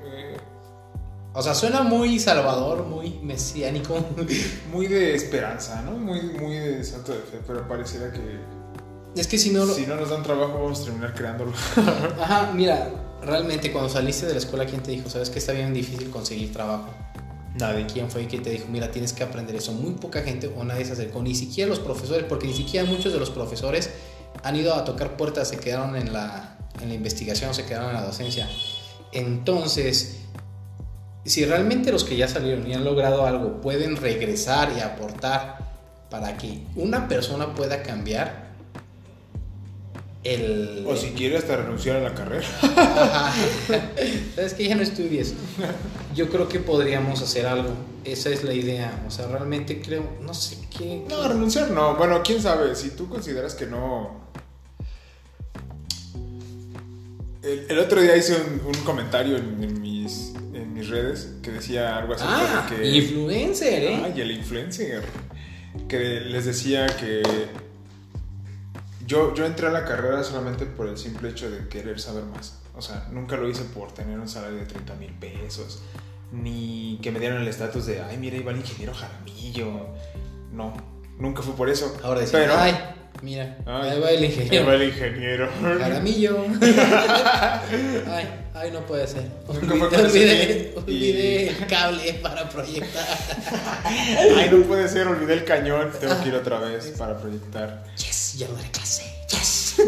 O 1.39 1.43
sea, 1.43 1.55
suena 1.55 1.83
muy 1.83 2.19
salvador, 2.19 2.87
muy 2.87 3.11
mesiánico. 3.23 4.03
muy 4.73 4.87
de 4.87 5.15
esperanza, 5.15 5.83
¿no? 5.83 5.91
Muy, 5.91 6.23
muy 6.23 6.55
de 6.55 6.83
salto 6.83 7.13
de 7.13 7.19
fe, 7.19 7.41
pero 7.47 7.69
pareciera 7.69 8.11
que 8.11 8.21
Es 9.15 9.27
que 9.27 9.37
si 9.37 9.51
no... 9.51 9.67
si 9.67 9.87
no 9.87 9.97
nos 9.97 10.09
dan 10.09 10.23
trabajo 10.23 10.55
vamos 10.55 10.81
a 10.81 10.85
terminar 10.85 11.15
creándolo. 11.15 11.53
Ajá, 12.23 12.53
mira, 12.55 12.91
realmente 13.23 13.71
cuando 13.71 13.91
saliste 13.91 14.25
de 14.25 14.33
la 14.33 14.39
escuela, 14.39 14.65
¿quién 14.65 14.83
te 14.83 14.93
dijo? 14.93 15.11
¿Sabes 15.11 15.29
que 15.29 15.39
está 15.39 15.53
bien 15.53 15.75
difícil 15.75 16.09
conseguir 16.09 16.55
trabajo? 16.55 16.89
Nadie. 17.61 17.85
¿Quién 17.85 18.11
fue 18.11 18.27
quien 18.27 18.43
te 18.43 18.49
dijo, 18.49 18.65
mira, 18.71 18.91
tienes 18.91 19.13
que 19.13 19.23
aprender 19.23 19.57
eso? 19.57 19.73
Muy 19.73 19.93
poca 19.93 20.23
gente 20.23 20.51
o 20.57 20.65
nadie 20.65 20.87
se 20.87 20.93
acercó, 20.93 21.23
ni 21.23 21.35
siquiera 21.35 21.69
los 21.69 21.81
profesores, 21.81 22.25
porque 22.27 22.47
ni 22.47 22.55
siquiera 22.55 22.87
muchos 22.87 23.13
de 23.13 23.19
los 23.19 23.29
profesores 23.29 23.91
han 24.43 24.57
ido 24.57 24.73
a 24.73 24.87
tocar 24.87 25.19
puertas, 25.19 25.49
se 25.49 25.59
quedaron 25.59 25.97
en 25.97 26.15
la, 26.15 26.57
en 26.81 26.89
la 26.89 26.95
investigación, 26.95 27.53
se 27.53 27.67
quedaron 27.67 27.91
en 27.91 27.97
la 27.97 28.07
docencia. 28.07 28.49
Entonces, 29.13 30.26
si 31.29 31.45
realmente 31.45 31.93
los 31.93 32.05
que 32.05 32.17
ya 32.17 32.29
salieron 32.29 32.67
y 32.67 32.75
han 32.75 32.85
logrado 32.85 33.27
algo 33.27 33.61
pueden 33.61 33.97
regresar 33.97 34.73
y 34.77 34.81
aportar 34.81 35.59
para 36.11 36.37
que 36.37 36.61
una 36.77 37.09
persona 37.09 37.55
pueda 37.55 37.83
cambiar, 37.83 38.47
el... 40.25 40.85
O 40.87 40.97
si 40.97 41.11
quiere 41.11 41.37
hasta 41.37 41.57
renunciar 41.57 41.97
a 41.97 42.01
la 42.01 42.15
carrera. 42.15 42.47
Ajá. 42.63 43.33
Sabes 44.35 44.55
que 44.55 44.69
ya 44.69 44.75
no 44.75 44.83
estudies. 44.83 45.35
Yo 46.15 46.29
creo 46.29 46.49
que 46.49 46.59
podríamos 46.59 47.23
hacer 47.23 47.47
algo. 47.47 47.71
Esa 48.05 48.31
es 48.31 48.43
la 48.43 48.53
idea. 48.53 49.05
O 49.07 49.11
sea, 49.11 49.27
realmente 49.29 49.81
creo, 49.81 50.05
no 50.23 50.35
sé 50.35 50.59
qué. 50.77 51.05
No, 51.09 51.27
renunciar 51.29 51.71
no. 51.71 51.95
Bueno, 51.97 52.23
quién 52.25 52.43
sabe. 52.43 52.75
Si 52.75 52.91
tú 52.91 53.09
consideras 53.09 53.55
que 53.55 53.67
no. 53.67 54.27
El, 57.43 57.67
el 57.69 57.79
otro 57.79 58.01
día 58.01 58.17
hice 58.17 58.35
un, 58.35 58.67
un 58.67 58.85
comentario 58.85 59.37
en, 59.37 59.63
en 59.63 59.86
mis, 60.87 60.97
redes 60.97 61.35
que 61.43 61.51
decía 61.53 61.99
algo 61.99 62.15
así 62.15 62.25
Ah, 62.27 62.67
que. 62.69 62.89
influencer, 62.89 63.83
¿eh? 63.85 64.03
Ay, 64.05 64.21
el 64.21 64.31
influencer. 64.33 65.03
Que 65.89 66.21
les 66.21 66.45
decía 66.47 66.87
que. 66.87 67.23
Yo, 69.07 69.35
yo 69.35 69.47
entré 69.47 69.69
a 69.69 69.71
la 69.71 69.85
carrera 69.85 70.25
solamente 70.25 70.67
por 70.67 70.89
el 70.89 70.99
simple 70.99 71.29
hecho 71.29 71.51
de 71.51 71.69
querer 71.69 72.01
saber 72.01 72.25
más. 72.25 72.59
O 72.77 72.83
sea, 72.83 73.09
nunca 73.13 73.37
lo 73.37 73.49
hice 73.49 73.63
por 73.63 73.93
tener 73.93 74.19
un 74.19 74.29
salario 74.29 74.59
de 74.59 74.67
30 74.67 74.95
mil 74.97 75.13
pesos. 75.13 75.83
Ni 76.33 76.99
que 77.03 77.13
me 77.13 77.21
dieran 77.21 77.41
el 77.41 77.49
estatus 77.49 77.87
de, 77.87 78.03
ay, 78.03 78.17
mira, 78.19 78.37
va 78.45 78.51
el 78.51 78.59
ingeniero 78.59 78.93
Jaramillo. 78.93 79.87
No, 80.53 80.75
nunca 81.19 81.43
fue 81.43 81.55
por 81.55 81.69
eso. 81.71 81.97
Ahora 82.03 82.23
Pero, 82.31 82.55
ay, 82.59 82.75
mira, 83.23 83.57
Ay, 83.67 83.91
ahí 83.91 84.01
va 84.01 84.11
el 84.11 84.19
ahí 84.19 84.25
ingeniero. 84.27 84.67
va 84.67 84.75
el 84.75 84.83
ingeniero. 84.85 85.49
Jaramillo. 85.61 86.39
ay, 88.09 88.29
ay, 88.55 88.71
no 88.73 88.81
puede 88.87 89.07
ser. 89.07 89.29
Olvidé, 89.47 90.75
olvidé, 90.77 91.49
el 91.49 91.67
cable 91.67 92.15
para 92.15 92.49
proyectar. 92.49 93.07
Ay, 94.37 94.49
no 94.51 94.63
puede 94.65 94.89
ser, 94.89 95.07
olvidé 95.07 95.35
el 95.35 95.45
cañón. 95.45 95.91
Tengo 96.01 96.21
que 96.23 96.29
ir 96.29 96.35
otra 96.35 96.59
vez 96.61 96.87
para 96.99 97.17
proyectar. 97.19 97.85
Yes, 97.97 98.35
ya 98.39 98.49
no 98.49 98.55
daré 98.55 98.71
clase. 98.71 99.05
Yes. 99.31 99.77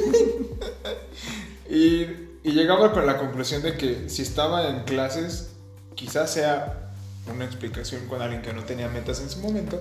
Y, 1.71 2.05
y 2.45 2.53
llegaba 2.53 2.93
con 2.93 3.05
la 3.07 3.19
conclusión 3.19 3.61
de 3.61 3.77
que 3.77 4.09
si 4.09 4.23
estaba 4.23 4.69
en 4.71 4.85
clases, 4.85 5.51
quizás 5.95 6.31
sea 6.33 6.93
una 7.31 7.45
explicación 7.45 8.07
con 8.07 8.23
alguien 8.23 8.41
que 8.41 8.55
no 8.55 8.65
tenía 8.65 8.89
metas 8.89 9.21
en 9.21 9.29
su 9.29 9.41
momento, 9.41 9.79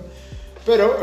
pero 0.66 0.98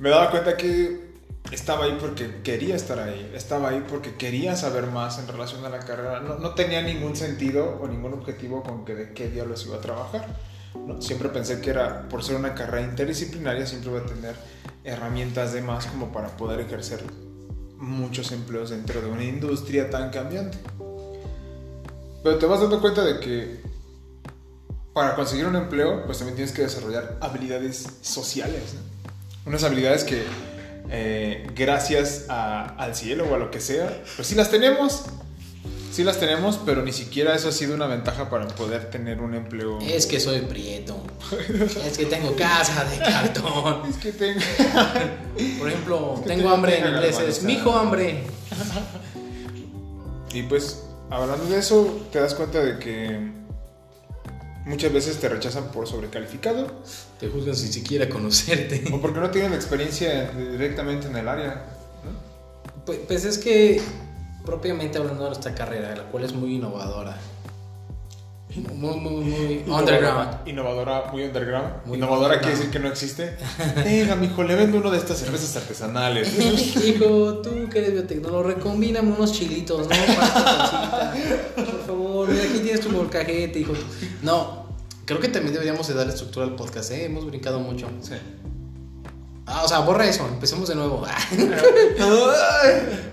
me 0.00 0.10
daba 0.10 0.32
cuenta 0.32 0.56
que 0.56 1.05
estaba 1.52 1.84
ahí 1.84 1.96
porque 2.00 2.42
quería 2.42 2.74
estar 2.74 2.98
ahí, 2.98 3.30
estaba 3.34 3.68
ahí 3.70 3.84
porque 3.88 4.16
quería 4.16 4.56
saber 4.56 4.88
más 4.88 5.18
en 5.18 5.28
relación 5.28 5.64
a 5.64 5.68
la 5.68 5.78
carrera, 5.78 6.20
no, 6.20 6.38
no 6.38 6.54
tenía 6.54 6.82
ningún 6.82 7.16
sentido 7.16 7.78
o 7.80 7.88
ningún 7.88 8.14
objetivo 8.14 8.62
con 8.62 8.84
que 8.84 8.94
de 8.94 9.12
qué 9.12 9.28
diablos 9.28 9.64
iba 9.66 9.76
a 9.76 9.80
trabajar. 9.80 10.26
¿no? 10.74 11.00
Siempre 11.00 11.28
pensé 11.28 11.60
que 11.60 11.70
era, 11.70 12.08
por 12.08 12.22
ser 12.22 12.36
una 12.36 12.54
carrera 12.54 12.86
interdisciplinaria, 12.86 13.66
siempre 13.66 13.90
iba 13.90 14.00
a 14.00 14.06
tener 14.06 14.34
herramientas 14.84 15.52
de 15.52 15.62
más 15.62 15.86
como 15.86 16.12
para 16.12 16.36
poder 16.36 16.60
ejercer 16.60 17.02
muchos 17.78 18.32
empleos 18.32 18.70
dentro 18.70 19.00
de 19.00 19.08
una 19.08 19.24
industria 19.24 19.90
tan 19.90 20.10
cambiante. 20.10 20.58
Pero 22.22 22.38
te 22.38 22.46
vas 22.46 22.60
dando 22.60 22.80
cuenta 22.80 23.04
de 23.04 23.20
que 23.20 23.60
para 24.92 25.14
conseguir 25.14 25.46
un 25.46 25.56
empleo, 25.56 26.04
pues 26.06 26.18
también 26.18 26.36
tienes 26.36 26.54
que 26.54 26.62
desarrollar 26.62 27.18
habilidades 27.20 27.86
sociales. 28.00 28.74
¿no? 28.74 28.80
Unas 29.50 29.62
habilidades 29.62 30.04
que, 30.04 30.24
eh, 30.90 31.46
gracias 31.54 32.26
a- 32.28 32.64
al 32.76 32.94
cielo 32.94 33.26
o 33.30 33.34
a 33.34 33.38
lo 33.38 33.50
que 33.50 33.60
sea, 33.60 34.02
pues 34.16 34.28
sí 34.28 34.34
las 34.34 34.50
tenemos. 34.50 35.04
Sí 35.92 36.04
las 36.04 36.18
tenemos, 36.20 36.60
pero 36.66 36.82
ni 36.82 36.92
siquiera 36.92 37.34
eso 37.34 37.48
ha 37.48 37.52
sido 37.52 37.74
una 37.74 37.86
ventaja 37.86 38.28
para 38.28 38.46
poder 38.48 38.90
tener 38.90 39.22
un 39.22 39.32
empleo. 39.34 39.78
Es 39.80 40.04
que 40.06 40.20
soy 40.20 40.40
prieto. 40.42 41.02
Es 41.86 41.96
que 41.96 42.04
tengo 42.04 42.36
casa 42.36 42.84
de 42.84 42.98
cartón. 42.98 43.88
Es 43.88 43.96
que 43.96 44.12
tengo... 44.12 44.40
Por 45.58 45.68
ejemplo, 45.70 46.14
Es 46.16 46.20
que 46.20 46.28
tengo 46.28 46.48
te- 46.50 46.54
hambre 46.54 46.78
en 46.80 46.86
inglés, 46.88 47.18
es 47.20 47.42
mijo 47.44 47.72
hambre. 47.74 48.24
Y 50.34 50.42
pues, 50.42 50.82
hablando 51.08 51.46
de 51.46 51.58
eso, 51.58 52.06
te 52.12 52.20
das 52.20 52.34
cuenta 52.34 52.60
de 52.62 52.78
que 52.78 53.30
muchas 54.66 54.92
veces 54.92 55.16
te 55.18 55.28
rechazan 55.28 55.68
por 55.72 55.86
sobrecalificado 55.86 56.66
Te 57.18 57.28
juzgan 57.28 57.56
sin 57.56 57.72
siquiera 57.72 58.08
conocerte. 58.08 58.84
o 58.92 59.00
porque 59.00 59.20
no 59.20 59.30
tienen 59.30 59.54
experiencia 59.54 60.30
directamente 60.32 61.06
en 61.06 61.16
el 61.16 61.26
área. 61.28 61.64
¿no? 62.04 62.84
Pues, 62.84 62.98
pues 63.06 63.24
es 63.24 63.38
que, 63.38 63.80
propiamente 64.44 64.98
hablando 64.98 65.22
de 65.24 65.30
nuestra 65.30 65.54
carrera, 65.54 65.96
la 65.96 66.02
cual 66.04 66.24
es 66.24 66.32
muy 66.34 66.56
innovadora. 66.56 67.16
Muy, 68.74 68.96
muy, 68.98 69.24
muy 69.24 69.64
underground. 69.66 70.48
Innovadora, 70.48 71.10
muy 71.12 71.24
underground. 71.24 71.84
Muy 71.84 71.98
Innovadora 71.98 72.36
underground. 72.36 72.40
quiere 72.42 72.56
decir 72.56 72.70
que 72.70 72.78
no 72.78 72.88
existe. 72.88 73.36
Venga, 73.84 74.14
mijo, 74.16 74.42
le 74.44 74.54
vendo 74.54 74.78
uno 74.78 74.90
de 74.90 74.96
estas 74.98 75.18
cervezas 75.18 75.54
artesanales. 75.56 76.32
Hijo, 76.84 77.34
tú 77.42 77.68
que 77.70 77.78
eres 77.80 77.92
biotecnólogo, 77.92 78.44
recombíname 78.44 79.12
unos 79.12 79.32
chilitos, 79.32 79.86
¿no? 79.88 79.94
Favor, 81.86 82.28
mira, 82.28 82.44
aquí 82.44 82.58
tienes 82.60 82.80
tu 82.80 82.90
molcajete, 82.90 83.60
hijo. 83.60 83.72
No, 84.22 84.66
creo 85.04 85.20
que 85.20 85.28
también 85.28 85.52
deberíamos 85.52 85.86
de 85.88 85.94
darle 85.94 86.12
estructura 86.12 86.46
al 86.46 86.56
podcast, 86.56 86.90
¿eh? 86.90 87.04
Hemos 87.04 87.26
brincado 87.26 87.60
mucho. 87.60 87.88
Sí. 88.00 88.14
Ah, 89.46 89.62
o 89.64 89.68
sea, 89.68 89.78
borra 89.80 90.06
eso, 90.08 90.26
empecemos 90.26 90.68
de 90.68 90.74
nuevo. 90.74 91.04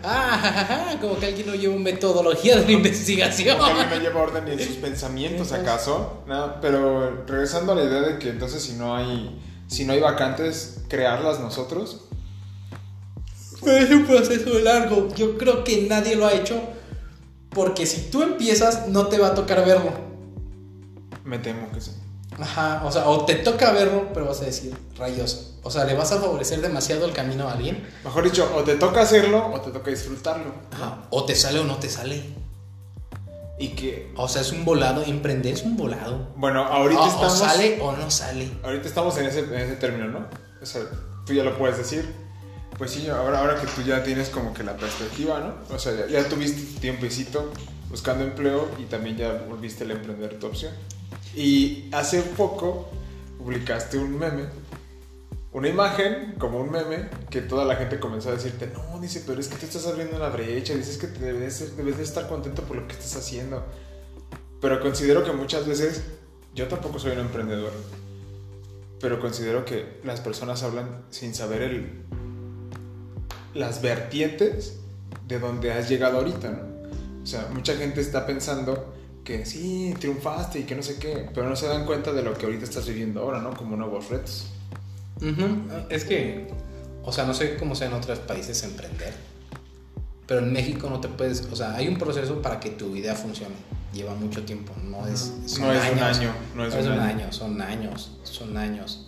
Ah, 0.05 0.97
como 0.99 1.17
que 1.17 1.27
alguien 1.27 1.47
no 1.47 1.55
lleva 1.55 1.73
una 1.75 1.83
metodología 1.85 2.57
de 2.57 2.65
la 2.65 2.71
investigación. 2.73 3.57
Como 3.57 3.73
que 3.73 3.81
alguien 3.81 3.99
no 3.99 4.03
lleva 4.03 4.21
orden 4.21 4.47
en 4.49 4.59
sus 4.59 4.75
pensamientos, 4.75 5.53
¿acaso? 5.53 6.23
No, 6.27 6.59
pero 6.59 7.23
regresando 7.25 7.71
a 7.71 7.75
la 7.75 7.83
idea 7.85 8.01
de 8.01 8.19
que 8.19 8.29
entonces 8.29 8.61
si 8.61 8.73
no 8.73 8.93
hay, 8.93 9.41
si 9.67 9.85
no 9.85 9.93
hay 9.93 10.01
vacantes, 10.01 10.81
crearlas 10.89 11.39
nosotros. 11.39 12.01
Es 13.65 13.89
un 13.91 14.05
proceso 14.05 14.59
largo. 14.59 15.07
Yo 15.15 15.37
creo 15.37 15.63
que 15.63 15.83
nadie 15.83 16.17
lo 16.17 16.25
ha 16.27 16.33
hecho 16.33 16.61
porque 17.53 17.85
si 17.85 18.09
tú 18.09 18.23
empiezas 18.23 18.87
no 18.87 19.07
te 19.07 19.17
va 19.17 19.27
a 19.29 19.35
tocar 19.35 19.65
verlo. 19.65 19.91
Me 21.23 21.39
temo 21.39 21.71
que 21.71 21.81
sí. 21.81 21.91
Ajá, 22.39 22.81
o 22.85 22.91
sea, 22.91 23.07
o 23.07 23.25
te 23.25 23.35
toca 23.35 23.71
verlo, 23.71 24.07
pero 24.13 24.25
vas 24.25 24.41
a 24.41 24.45
decir, 24.45 24.75
rayos. 24.97 25.51
O 25.63 25.69
sea, 25.71 25.85
le 25.85 25.93
vas 25.93 26.11
a 26.11 26.19
favorecer 26.19 26.61
demasiado 26.61 27.05
el 27.05 27.13
camino 27.13 27.47
a 27.47 27.53
alguien. 27.53 27.87
Mejor 28.03 28.23
dicho, 28.23 28.51
o 28.55 28.63
te 28.63 28.75
toca 28.75 29.01
hacerlo 29.01 29.51
o 29.53 29.61
te 29.61 29.71
toca 29.71 29.91
disfrutarlo. 29.91 30.53
Ajá, 30.71 31.03
o 31.09 31.23
te 31.25 31.35
sale 31.35 31.59
o 31.59 31.63
no 31.63 31.77
te 31.77 31.89
sale. 31.89 32.23
Y 33.59 33.69
que, 33.69 34.11
O 34.17 34.27
sea, 34.27 34.41
es 34.41 34.51
un 34.51 34.65
volado, 34.65 35.03
emprender 35.03 35.53
es 35.53 35.61
un 35.61 35.77
volado. 35.77 36.27
bueno, 36.35 36.63
ahorita 36.63 37.01
o, 37.01 37.05
o 37.05 37.07
estamos. 37.07 37.37
sale 37.37 37.79
o 37.81 37.91
no 37.93 38.09
sale. 38.11 38.49
Ahorita 38.63 38.87
estamos 38.87 39.17
en 39.17 39.27
ese, 39.27 39.39
en 39.41 39.53
ese 39.53 39.75
término, 39.75 40.07
¿no? 40.07 40.25
O 40.61 40.65
sea, 40.65 40.81
tú 41.25 41.33
ya 41.33 41.43
lo 41.43 41.57
puedes 41.57 41.77
decir. 41.77 42.11
Pues 42.77 42.91
sí, 42.91 43.07
ahora, 43.07 43.39
ahora 43.39 43.61
que 43.61 43.67
tú 43.67 43.81
ya 43.83 44.03
tienes 44.03 44.29
como 44.29 44.53
que 44.53 44.63
la 44.63 44.75
perspectiva, 44.75 45.39
¿no? 45.39 45.75
O 45.75 45.79
sea, 45.79 45.93
ya, 45.93 46.07
ya 46.07 46.27
tuviste 46.27 46.79
tiempecito 46.79 47.51
buscando 47.89 48.23
empleo 48.23 48.69
y 48.79 48.85
también 48.85 49.15
ya 49.17 49.45
volviste 49.47 49.83
a 49.83 49.91
emprender 49.91 50.39
tu 50.39 50.47
opción. 50.47 50.73
Y 51.35 51.89
hace 51.91 52.21
poco 52.21 52.89
publicaste 53.37 53.97
un 53.97 54.17
meme, 54.17 54.45
una 55.51 55.67
imagen 55.67 56.35
como 56.39 56.59
un 56.59 56.71
meme 56.71 57.09
que 57.29 57.41
toda 57.41 57.65
la 57.65 57.75
gente 57.75 57.99
comenzó 57.99 58.29
a 58.29 58.33
decirte, 58.33 58.71
no, 58.73 58.99
dice, 58.99 59.23
pero 59.27 59.39
es 59.39 59.47
que 59.47 59.55
te 59.55 59.65
estás 59.65 59.85
abriendo 59.85 60.17
una 60.17 60.29
brecha, 60.29 60.73
dices 60.73 60.97
que 60.97 61.07
te 61.07 61.19
debes, 61.19 61.77
debes 61.77 61.97
de 61.97 62.03
estar 62.03 62.27
contento 62.27 62.63
por 62.63 62.77
lo 62.77 62.87
que 62.87 62.93
estás 62.93 63.15
haciendo. 63.15 63.63
Pero 64.59 64.79
considero 64.81 65.23
que 65.23 65.31
muchas 65.31 65.67
veces 65.67 66.01
yo 66.55 66.67
tampoco 66.67 66.97
soy 66.97 67.11
un 67.11 67.19
emprendedor 67.19 67.73
pero 69.03 69.19
considero 69.19 69.65
que 69.65 69.99
las 70.05 70.21
personas 70.21 70.63
hablan 70.63 71.03
sin 71.09 71.35
saber 71.35 71.61
el, 71.61 72.05
las 73.53 73.81
vertientes 73.81 74.79
de 75.27 75.39
donde 75.39 75.71
has 75.71 75.89
llegado 75.89 76.17
ahorita, 76.19 76.49
¿no? 76.49 76.73
O 77.23 77.25
sea, 77.25 77.47
mucha 77.53 77.75
gente 77.75 78.01
está 78.01 78.25
pensando 78.25 78.93
que 79.23 79.45
sí, 79.45 79.93
triunfaste 79.99 80.59
y 80.59 80.63
que 80.63 80.75
no 80.75 80.83
sé 80.83 80.97
qué, 80.97 81.29
pero 81.33 81.47
no 81.47 81.55
se 81.55 81.67
dan 81.67 81.85
cuenta 81.85 82.11
de 82.11 82.21
lo 82.21 82.33
que 82.33 82.45
ahorita 82.45 82.65
estás 82.65 82.87
viviendo 82.87 83.21
ahora, 83.21 83.39
¿no? 83.39 83.53
Como 83.53 83.75
nuevos 83.77 84.09
retos. 84.09 84.47
Es 85.89 86.03
que, 86.03 86.47
o 87.03 87.11
sea, 87.13 87.23
no 87.23 87.33
sé 87.33 87.55
cómo 87.55 87.75
sea 87.75 87.87
en 87.87 87.93
otros 87.93 88.19
países 88.19 88.61
emprender, 88.63 89.13
pero 90.27 90.41
en 90.41 90.51
México 90.51 90.89
no 90.89 90.99
te 90.99 91.07
puedes, 91.07 91.47
o 91.51 91.55
sea, 91.55 91.75
hay 91.75 91.87
un 91.87 91.97
proceso 91.97 92.41
para 92.41 92.59
que 92.59 92.71
tu 92.71 92.95
idea 92.95 93.15
funcione. 93.15 93.55
Lleva 93.93 94.15
mucho 94.15 94.43
tiempo, 94.43 94.73
no 94.83 95.07
es, 95.07 95.31
No 95.59 95.71
es 95.71 95.91
un 95.91 95.99
año, 95.99 96.31
no 96.55 96.65
es 96.65 96.73
un 96.73 96.81
un 96.81 96.99
año. 96.99 97.01
año, 97.03 97.31
son 97.31 97.61
años, 97.61 98.17
son 98.23 98.57
años. 98.57 99.07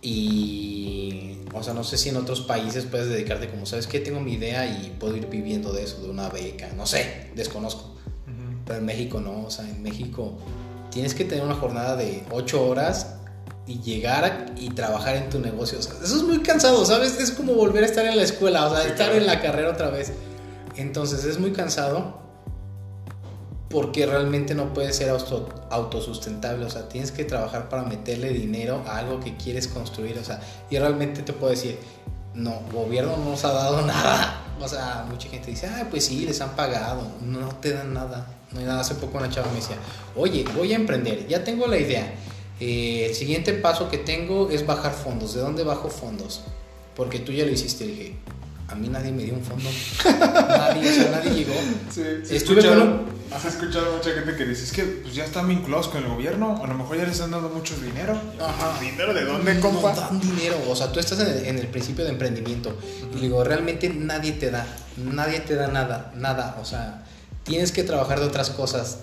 Y, 0.00 1.38
o 1.54 1.62
sea, 1.62 1.74
no 1.74 1.82
sé 1.84 1.98
si 1.98 2.08
en 2.08 2.16
otros 2.16 2.40
países 2.40 2.84
puedes 2.84 3.08
dedicarte 3.08 3.48
como, 3.48 3.66
¿sabes 3.66 3.86
qué? 3.86 4.00
Tengo 4.00 4.20
mi 4.20 4.34
idea 4.34 4.66
y 4.66 4.94
puedo 4.98 5.16
ir 5.16 5.26
viviendo 5.28 5.72
de 5.72 5.84
eso, 5.84 6.00
de 6.00 6.08
una 6.10 6.28
beca, 6.28 6.68
no 6.76 6.86
sé, 6.86 7.30
desconozco. 7.34 7.94
Pero 8.64 8.80
en 8.80 8.84
México 8.84 9.18
no, 9.20 9.46
o 9.46 9.50
sea, 9.50 9.68
en 9.68 9.82
México 9.82 10.36
tienes 10.90 11.14
que 11.14 11.24
tener 11.24 11.42
una 11.44 11.54
jornada 11.54 11.96
de 11.96 12.22
8 12.30 12.66
horas 12.66 13.14
y 13.66 13.80
llegar 13.80 14.52
y 14.58 14.70
trabajar 14.70 15.16
en 15.16 15.30
tu 15.30 15.40
negocio. 15.40 15.78
O 15.78 15.82
sea, 15.82 15.94
eso 16.02 16.16
es 16.16 16.22
muy 16.22 16.40
cansado, 16.40 16.84
¿sabes? 16.84 17.18
Es 17.18 17.30
como 17.30 17.54
volver 17.54 17.82
a 17.82 17.86
estar 17.86 18.04
en 18.04 18.16
la 18.16 18.22
escuela, 18.22 18.66
o 18.66 18.70
sea, 18.74 18.82
Sí, 18.82 18.88
estar 18.90 19.06
claro. 19.08 19.16
en 19.16 19.26
la 19.26 19.40
carrera 19.40 19.70
otra 19.70 19.88
vez. 19.90 20.12
Entonces 20.76 21.24
es 21.24 21.38
muy 21.38 21.52
cansado 21.52 22.20
porque 23.68 24.06
realmente 24.06 24.54
no 24.54 24.72
puedes 24.72 24.96
ser 24.96 25.10
auto- 25.10 25.48
autosustentable, 25.70 26.64
o 26.64 26.70
sea, 26.70 26.88
tienes 26.88 27.12
que 27.12 27.24
trabajar 27.24 27.68
para 27.68 27.82
meterle 27.82 28.30
dinero 28.32 28.82
a 28.86 28.98
algo 28.98 29.20
que 29.20 29.36
quieres 29.36 29.68
construir, 29.68 30.18
o 30.18 30.24
sea, 30.24 30.40
y 30.70 30.78
realmente 30.78 31.22
te 31.22 31.32
puedo 31.32 31.50
decir, 31.50 31.78
no, 32.34 32.60
gobierno 32.72 33.16
no 33.16 33.30
nos 33.30 33.44
ha 33.44 33.52
dado 33.52 33.82
nada, 33.86 34.44
O 34.60 34.66
sea, 34.68 35.06
mucha 35.08 35.28
gente 35.28 35.50
dice, 35.50 35.66
ah, 35.66 35.86
pues 35.90 36.04
sí, 36.06 36.24
les 36.26 36.40
han 36.40 36.50
pagado. 36.56 37.02
No 37.22 37.48
te 37.60 37.72
dan 37.72 37.94
nada. 37.94 38.26
No 38.52 38.58
hay 38.58 38.66
nada. 38.66 38.80
Hace 38.80 38.96
poco 38.96 39.18
una 39.18 39.30
chava 39.30 39.48
me 39.50 39.56
decía, 39.60 39.76
oye, 40.16 40.44
voy 40.56 40.72
a 40.72 40.76
emprender. 40.76 41.28
Ya 41.28 41.44
tengo 41.44 41.68
la 41.68 41.78
idea. 41.78 42.12
Eh, 42.58 43.06
el 43.08 43.14
siguiente 43.14 43.52
paso 43.52 43.88
que 43.88 43.98
tengo 43.98 44.50
es 44.50 44.66
bajar 44.66 44.92
fondos. 44.92 45.34
¿De 45.34 45.40
dónde 45.40 45.62
bajo 45.62 45.88
fondos? 45.90 46.40
Porque 46.96 47.20
tú 47.20 47.30
ya 47.30 47.44
lo 47.44 47.52
hiciste. 47.52 47.86
Dije, 47.86 48.16
a 48.68 48.74
mí 48.74 48.88
nadie 48.88 49.10
me 49.10 49.24
dio 49.24 49.34
un 49.34 49.42
fondo. 49.42 49.68
nadie, 50.04 50.90
o 50.90 50.92
sea, 50.92 51.10
nadie 51.10 51.30
llegó. 51.30 51.54
Sí, 51.90 52.02
sí, 52.22 52.36
Estuve 52.36 52.60
escuchado, 52.60 53.00
has 53.32 53.44
escuchado 53.46 53.96
mucha 53.96 54.10
gente 54.12 54.36
que 54.36 54.44
dice, 54.44 54.64
es 54.64 54.72
que 54.72 54.82
pues, 54.82 55.14
ya 55.14 55.24
están 55.24 55.48
vinculados 55.48 55.88
con 55.88 56.02
el 56.02 56.08
gobierno, 56.08 56.60
a 56.62 56.66
lo 56.66 56.74
mejor 56.74 56.98
ya 56.98 57.04
les 57.04 57.12
están 57.12 57.30
dando 57.30 57.48
mucho 57.48 57.74
dinero. 57.76 58.20
Ajá. 58.38 58.78
¿Dinero 58.78 59.14
de 59.14 59.24
dónde, 59.24 59.54
no 59.54 59.60
compa? 59.60 59.94
dan 59.94 60.20
dinero. 60.20 60.56
O 60.68 60.76
sea, 60.76 60.92
tú 60.92 61.00
estás 61.00 61.18
en 61.20 61.28
el, 61.28 61.46
en 61.46 61.58
el 61.58 61.68
principio 61.68 62.04
de 62.04 62.10
emprendimiento. 62.10 62.76
Y 63.16 63.20
digo, 63.20 63.42
realmente 63.42 63.88
nadie 63.88 64.32
te 64.32 64.50
da. 64.50 64.66
Nadie 64.98 65.40
te 65.40 65.54
da 65.54 65.68
nada. 65.68 66.12
Nada. 66.14 66.58
O 66.60 66.64
sea, 66.66 67.04
tienes 67.44 67.72
que 67.72 67.84
trabajar 67.84 68.20
de 68.20 68.26
otras 68.26 68.50
cosas. 68.50 68.98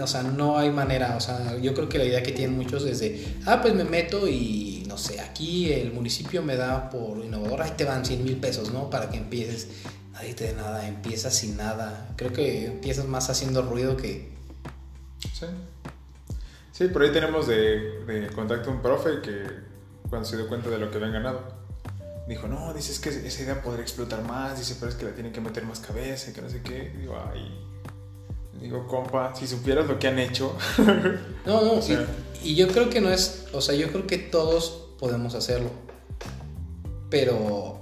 O 0.00 0.06
sea, 0.06 0.22
no 0.22 0.58
hay 0.58 0.70
manera. 0.70 1.16
O 1.16 1.20
sea, 1.20 1.56
yo 1.58 1.74
creo 1.74 1.88
que 1.88 1.98
la 1.98 2.04
idea 2.04 2.22
que 2.22 2.32
tienen 2.32 2.56
muchos 2.56 2.84
es 2.84 3.00
de, 3.00 3.36
ah, 3.46 3.60
pues 3.60 3.74
me 3.74 3.84
meto 3.84 4.28
y 4.28 4.84
no 4.86 4.96
sé, 4.96 5.20
aquí 5.20 5.72
el 5.72 5.92
municipio 5.92 6.42
me 6.42 6.56
da 6.56 6.88
por 6.88 7.18
innovador, 7.18 7.62
ahí 7.62 7.72
te 7.76 7.84
van 7.84 8.04
100 8.04 8.24
mil 8.24 8.36
pesos, 8.36 8.72
¿no? 8.72 8.88
Para 8.88 9.10
que 9.10 9.18
empieces. 9.18 9.68
Nadie 10.12 10.34
te 10.34 10.52
da 10.52 10.62
nada, 10.62 10.88
empiezas 10.88 11.34
sin 11.34 11.56
nada. 11.56 12.08
Creo 12.16 12.32
que 12.32 12.66
empiezas 12.66 13.06
más 13.06 13.28
haciendo 13.28 13.62
ruido 13.62 13.96
que. 13.96 14.32
Sí. 15.20 15.46
Sí, 16.72 16.88
por 16.88 17.02
ahí 17.02 17.12
tenemos 17.12 17.46
de, 17.46 18.04
de 18.04 18.28
contacto 18.34 18.70
un 18.70 18.82
profe 18.82 19.20
que 19.22 19.44
cuando 20.08 20.28
se 20.28 20.36
dio 20.36 20.48
cuenta 20.48 20.68
de 20.70 20.78
lo 20.78 20.90
que 20.90 20.96
habían 20.98 21.12
ganado, 21.12 21.42
dijo, 22.28 22.48
no, 22.48 22.72
dice, 22.74 22.92
es 22.92 22.98
que 22.98 23.08
esa 23.08 23.42
idea 23.42 23.62
podría 23.62 23.82
explotar 23.82 24.22
más, 24.22 24.58
dice, 24.58 24.76
pero 24.78 24.90
es 24.90 24.96
que 24.96 25.04
la 25.04 25.12
tienen 25.12 25.32
que 25.32 25.40
meter 25.40 25.64
más 25.64 25.80
cabeza 25.80 26.30
y 26.30 26.32
que 26.32 26.42
no 26.42 26.50
sé 26.50 26.62
qué. 26.62 26.92
Digo, 26.98 27.16
ay, 27.32 27.66
digo, 28.60 28.86
compa, 28.86 29.34
si 29.34 29.46
supieras 29.46 29.86
lo 29.86 29.98
que 29.98 30.08
han 30.08 30.18
hecho. 30.18 30.54
No, 31.44 31.60
no, 31.62 31.72
O 31.78 31.82
sea- 31.82 32.06
y, 32.42 32.50
y 32.50 32.54
yo 32.54 32.68
creo 32.68 32.90
que 32.90 33.00
no 33.00 33.10
es, 33.10 33.44
o 33.52 33.60
sea, 33.60 33.74
yo 33.74 33.88
creo 33.90 34.06
que 34.06 34.18
todos 34.18 34.88
podemos 34.98 35.34
hacerlo, 35.34 35.70
pero 37.10 37.78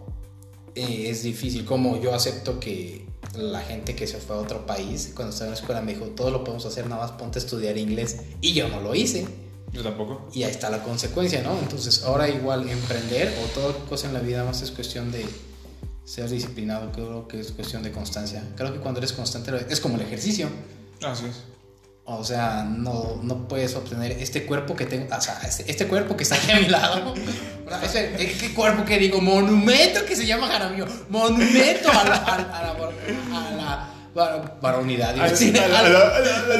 eh, 0.74 1.06
es 1.10 1.22
difícil, 1.22 1.64
como 1.64 2.00
yo 2.00 2.14
acepto 2.14 2.60
que 2.60 3.04
la 3.38 3.60
gente 3.60 3.96
que 3.96 4.06
se 4.06 4.18
fue 4.18 4.36
a 4.36 4.38
otro 4.38 4.66
país, 4.66 5.12
cuando 5.14 5.32
estaba 5.32 5.48
en 5.48 5.54
la 5.54 5.58
escuela 5.60 5.80
me 5.80 5.94
dijo, 5.94 6.06
todo 6.06 6.30
lo 6.30 6.44
podemos 6.44 6.64
hacer, 6.66 6.86
nada 6.88 7.02
más 7.02 7.12
ponte 7.12 7.38
a 7.38 7.42
estudiar 7.42 7.76
inglés, 7.78 8.20
y 8.40 8.52
yo 8.54 8.68
no 8.68 8.80
lo 8.80 8.94
hice, 8.94 9.26
Yo 9.72 9.82
tampoco. 9.82 10.28
y 10.32 10.42
ahí 10.44 10.50
está 10.50 10.70
la 10.70 10.82
consecuencia, 10.82 11.42
¿no? 11.42 11.58
Entonces, 11.58 12.04
ahora 12.04 12.28
igual 12.28 12.68
emprender 12.68 13.34
o 13.42 13.46
toda 13.58 13.74
cosa 13.88 14.06
en 14.08 14.14
la 14.14 14.20
vida 14.20 14.44
más 14.44 14.62
es 14.62 14.70
cuestión 14.70 15.10
de 15.10 15.24
ser 16.04 16.28
disciplinado, 16.28 16.92
creo 16.92 17.26
que 17.28 17.40
es 17.40 17.52
cuestión 17.52 17.82
de 17.82 17.90
constancia. 17.92 18.42
Creo 18.56 18.72
que 18.72 18.78
cuando 18.80 18.98
eres 19.00 19.12
constante 19.12 19.52
es 19.68 19.80
como 19.80 19.96
el 19.96 20.02
ejercicio. 20.02 20.48
Así 21.06 21.26
es. 21.26 21.44
O 22.06 22.22
sea, 22.22 22.64
no, 22.64 23.18
no 23.22 23.48
puedes 23.48 23.74
obtener 23.76 24.12
este 24.12 24.44
cuerpo 24.44 24.76
que 24.76 24.84
tengo, 24.84 25.06
o 25.16 25.20
sea, 25.22 25.40
este, 25.42 25.70
este 25.70 25.86
cuerpo 25.86 26.14
que 26.14 26.24
está 26.24 26.34
aquí 26.34 26.52
a 26.52 26.60
mi 26.60 26.68
lado. 26.68 27.14
Este 28.18 28.52
cuerpo 28.52 28.84
que 28.84 28.98
digo, 28.98 29.22
monumento 29.22 30.04
que 30.04 30.14
se 30.14 30.26
llama 30.26 30.46
Jaramillo, 30.48 30.86
monumento 31.08 31.90
a 31.90 32.04
la, 32.04 32.14
a, 32.16 32.34
a 32.34 32.74
la, 32.74 33.88
a 34.14 34.30
la 34.36 34.54
varonidad. 34.60 35.18
A, 35.18 35.24
a 35.24 35.28
decir, 35.30 35.58
a 35.58 35.66
la, 35.66 35.78
a 35.78 35.82
a 35.82 35.86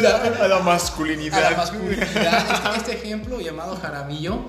la- 0.01 0.41
a 0.41 0.45
a 0.45 0.49
la 0.49 0.59
masculinidad. 0.61 1.45
a 1.45 1.51
la 1.51 1.57
masculinidad. 1.59 2.03
Este, 2.03 2.79
este 2.79 2.93
ejemplo 3.07 3.39
llamado 3.41 3.77
Jaramillo, 3.77 4.47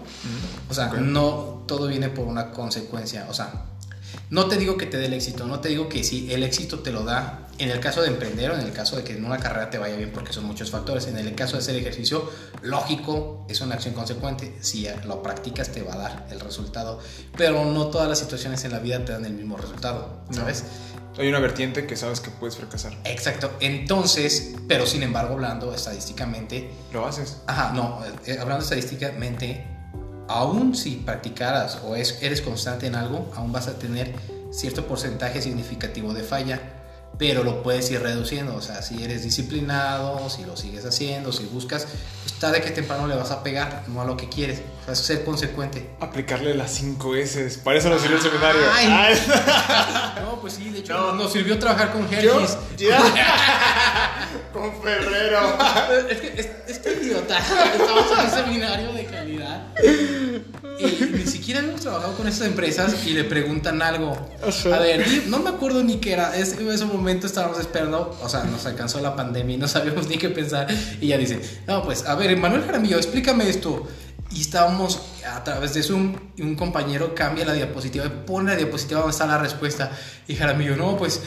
o 0.69 0.73
sea, 0.73 0.87
Ok. 0.87 0.95
no 0.99 1.63
todo 1.67 1.87
viene 1.87 2.07
por 2.07 2.25
una 2.25 2.51
consecuencia. 2.51 3.27
O 3.29 3.33
sea, 3.33 3.51
no 4.29 4.47
te 4.47 4.57
digo 4.57 4.77
que 4.77 4.85
te 4.85 4.97
dé 4.97 5.05
el 5.05 5.13
éxito, 5.13 5.45
no 5.45 5.59
te 5.59 5.69
digo 5.69 5.89
que 5.89 6.03
si 6.03 6.33
el 6.33 6.43
éxito 6.43 6.79
te 6.79 6.91
lo 6.91 7.03
da 7.03 7.47
en 7.57 7.69
el 7.69 7.79
caso 7.79 8.01
de 8.01 8.09
emprender 8.09 8.51
o 8.51 8.55
en 8.55 8.61
el 8.61 8.71
caso 8.71 8.97
de 8.97 9.03
que 9.03 9.13
en 9.13 9.23
una 9.23 9.37
carrera 9.37 9.69
te 9.69 9.77
vaya 9.77 9.95
bien, 9.95 10.11
porque 10.11 10.33
son 10.33 10.45
muchos 10.45 10.71
factores. 10.71 11.07
En 11.07 11.17
el 11.17 11.35
caso 11.35 11.53
de 11.53 11.59
hacer 11.59 11.75
ejercicio, 11.75 12.29
lógico, 12.61 13.45
es 13.49 13.61
una 13.61 13.75
acción 13.75 13.93
consecuente. 13.93 14.55
Si 14.61 14.87
lo 15.05 15.23
practicas, 15.23 15.69
te 15.69 15.81
va 15.81 15.93
a 15.93 15.97
dar 15.97 16.27
el 16.31 16.39
resultado. 16.39 16.99
Pero 17.37 17.65
no 17.65 17.87
todas 17.87 18.09
las 18.09 18.19
situaciones 18.19 18.63
en 18.65 18.71
la 18.71 18.79
vida 18.79 19.03
te 19.05 19.13
dan 19.13 19.25
el 19.25 19.33
mismo 19.33 19.57
resultado, 19.57 20.23
¿sabes? 20.31 20.65
Hay 21.17 21.29
una 21.29 21.39
vertiente 21.39 21.87
que 21.87 21.95
sabes 21.95 22.19
que 22.19 22.29
puedes 22.29 22.57
fracasar. 22.57 22.93
Exacto. 23.05 23.51
Entonces, 23.61 24.55
pero 24.67 24.85
sin 24.85 25.01
embargo, 25.01 25.35
hablando 25.35 25.73
estadísticamente, 25.73 26.69
Lo 26.91 27.05
haces. 27.05 27.37
Ajá, 27.47 27.71
no, 27.73 28.01
eh, 28.25 28.37
hablando 28.37 28.63
estadísticamente, 28.63 29.65
aún 30.27 30.75
si 30.75 30.97
practicaras 30.97 31.79
o 31.85 31.95
es, 31.95 32.21
eres 32.21 32.41
constante 32.41 32.87
en 32.87 32.95
algo, 32.95 33.31
aún 33.35 33.51
vas 33.51 33.67
a 33.67 33.77
tener 33.77 34.13
cierto 34.51 34.87
porcentaje 34.87 35.41
significativo 35.41 36.13
de 36.13 36.23
falla, 36.23 36.61
pero 37.17 37.43
lo 37.43 37.63
puedes 37.63 37.89
ir 37.91 38.01
reduciendo, 38.01 38.55
o 38.55 38.61
sea, 38.61 38.81
si 38.81 39.03
eres 39.03 39.23
disciplinado, 39.23 40.29
si 40.29 40.43
lo 40.43 40.57
sigues 40.57 40.85
haciendo, 40.85 41.31
si 41.31 41.45
buscas, 41.45 41.87
pues 42.23 42.33
tarde 42.39 42.61
que 42.61 42.71
temprano 42.71 43.07
le 43.07 43.15
vas 43.15 43.31
a 43.31 43.43
pegar, 43.43 43.83
no 43.87 44.01
a 44.01 44.05
lo 44.05 44.17
que 44.17 44.27
quieres, 44.27 44.61
o 44.87 44.93
sea, 44.93 44.95
ser 44.95 45.25
consecuente. 45.25 45.89
Aplicarle 45.99 46.53
las 46.55 46.71
5 46.73 47.15
S. 47.15 47.59
Para 47.63 47.77
eso 47.79 47.89
nos 47.89 48.01
sirvió 48.01 48.17
el 48.17 48.23
seminario. 48.23 48.61
Ay. 48.73 48.87
Ay. 48.87 49.15
No, 50.25 50.39
pues 50.41 50.53
sí, 50.53 50.69
de 50.69 50.79
hecho, 50.79 50.93
No. 50.93 51.13
nos 51.13 51.31
sirvió 51.33 51.57
trabajar 51.59 51.91
con 51.91 52.07
ya. 52.09 52.21
Con 54.53 54.71
Ferrero. 54.81 55.57
Es 56.09 56.17
que 56.19 56.33
es- 56.41 56.49
este 56.67 56.93
idiota 56.93 57.37
estamos 57.37 58.11
en 58.11 58.25
un 58.25 58.31
seminario 58.31 58.93
de 58.93 59.05
calidad 59.05 59.67
y 60.79 60.85
ni 61.13 61.25
siquiera 61.25 61.59
hemos 61.61 61.81
trabajado 61.81 62.13
con 62.15 62.27
estas 62.27 62.47
empresas 62.47 62.93
y 63.05 63.11
le 63.11 63.23
preguntan 63.23 63.81
algo. 63.81 64.13
A 64.73 64.79
ver, 64.79 65.05
no 65.27 65.39
me 65.39 65.49
acuerdo 65.49 65.83
ni 65.83 65.97
qué 65.97 66.13
era. 66.13 66.35
Es- 66.35 66.53
en 66.53 66.69
ese 66.71 66.85
momento 66.85 67.27
estábamos 67.27 67.59
esperando, 67.59 68.17
o 68.21 68.29
sea, 68.29 68.43
nos 68.45 68.65
alcanzó 68.65 68.99
la 69.01 69.15
pandemia 69.15 69.55
y 69.55 69.59
no 69.59 69.67
sabíamos 69.67 70.07
ni 70.07 70.17
qué 70.17 70.29
pensar. 70.29 70.67
Y 71.01 71.07
ella 71.07 71.17
dice: 71.17 71.39
No, 71.67 71.83
pues 71.83 72.05
a 72.05 72.15
ver, 72.15 72.35
Manuel 72.37 72.63
Jaramillo, 72.65 72.97
explícame 72.97 73.49
esto. 73.49 73.87
Y 74.35 74.41
estábamos 74.41 74.99
a 75.25 75.43
través 75.43 75.73
de 75.73 75.81
Zoom 75.81 76.13
y 76.35 76.41
un 76.43 76.55
compañero 76.55 77.15
cambia 77.15 77.45
la 77.45 77.53
diapositiva 77.53 78.05
y 78.05 78.09
pone 78.27 78.51
la 78.51 78.57
diapositiva 78.57 78.99
donde 78.99 79.13
está 79.13 79.25
la 79.25 79.37
respuesta. 79.37 79.91
Y 80.27 80.35
Jaramillo, 80.35 80.75
no, 80.75 80.97
pues 80.97 81.21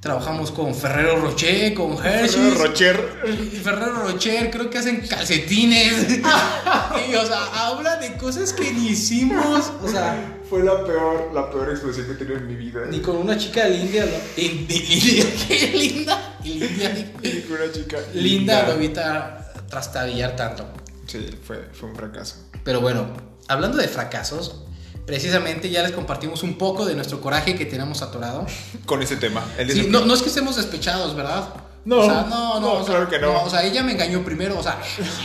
trabajamos 0.00 0.52
con 0.52 0.74
Ferrero 0.74 1.16
Rocher, 1.20 1.74
con 1.74 1.92
Hershey's. 2.04 2.34
Ferrero 2.34 2.64
Rocher. 2.64 3.10
Y 3.52 3.56
Ferrero 3.58 3.92
Rocher, 3.92 4.50
creo 4.50 4.70
que 4.70 4.78
hacen 4.78 5.06
calcetines. 5.06 6.08
y, 7.10 7.14
o 7.14 7.26
sea, 7.26 7.44
habla 7.68 7.96
de 7.96 8.16
cosas 8.16 8.52
que 8.54 8.72
ni 8.72 8.88
hicimos. 8.88 9.70
O 9.82 9.88
sea, 9.88 10.38
Fue 10.48 10.62
la 10.64 10.82
peor, 10.82 11.30
la 11.34 11.50
peor 11.50 11.68
explosión 11.70 12.06
que 12.06 12.12
he 12.12 12.16
tenido 12.16 12.38
en 12.38 12.46
mi 12.46 12.54
vida. 12.56 12.80
ni 12.90 13.00
con 13.00 13.16
una 13.18 13.36
chica 13.36 13.64
de 13.66 13.76
India. 13.76 14.06
In- 14.38 14.66
India, 14.70 15.24
¿qué 15.46 15.72
linda? 15.74 16.38
India, 16.42 17.10
Ni 17.22 17.40
con 17.42 17.60
una 17.60 17.70
chica. 17.72 17.98
linda 18.14 18.62
lo 18.66 18.72
evita 18.74 19.52
trastabillar 19.68 20.34
tanto. 20.36 20.66
Sí, 21.06 21.28
fue, 21.42 21.68
fue 21.72 21.88
un 21.88 21.96
fracaso. 21.96 22.36
Pero 22.64 22.80
bueno, 22.80 23.06
hablando 23.48 23.78
de 23.78 23.88
fracasos, 23.88 24.62
precisamente 25.06 25.70
ya 25.70 25.82
les 25.82 25.92
compartimos 25.92 26.42
un 26.42 26.58
poco 26.58 26.84
de 26.84 26.94
nuestro 26.94 27.20
coraje 27.20 27.54
que 27.54 27.64
tenemos 27.64 28.02
atorado. 28.02 28.46
Con 28.86 29.02
ese 29.02 29.16
tema. 29.16 29.44
El 29.56 29.70
Sí, 29.70 29.86
no, 29.88 30.04
no 30.04 30.14
es 30.14 30.22
que 30.22 30.28
estemos 30.28 30.56
despechados, 30.56 31.14
¿verdad? 31.14 31.48
No, 31.84 31.98
o 31.98 32.04
sea, 32.04 32.26
no, 32.28 32.58
no, 32.58 32.60
no, 32.60 32.72
o 32.72 32.84
sea, 32.84 32.96
claro 32.96 33.08
que 33.08 33.18
no. 33.20 33.44
O 33.44 33.48
sea, 33.48 33.62
ella 33.62 33.84
me 33.84 33.92
engañó 33.92 34.24
primero, 34.24 34.58
o 34.58 34.62
sea, 34.62 34.80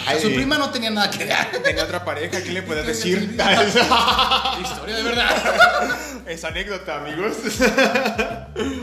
a 0.08 0.20
su 0.20 0.28
Ay. 0.28 0.36
prima 0.36 0.60
no 0.60 0.70
tenía 0.70 0.92
nada 0.92 1.10
que 1.10 1.26
ver. 1.26 1.36
Tenía 1.64 1.84
otra 1.84 2.06
pareja, 2.06 2.44
¿qué 2.44 2.52
le 2.52 2.62
puedes 2.62 2.86
decir? 2.86 3.18
Historia 4.62 4.96
de 4.98 5.02
verdad. 5.02 5.98
es 6.28 6.44
anécdota, 6.44 6.98
amigos. 7.02 7.38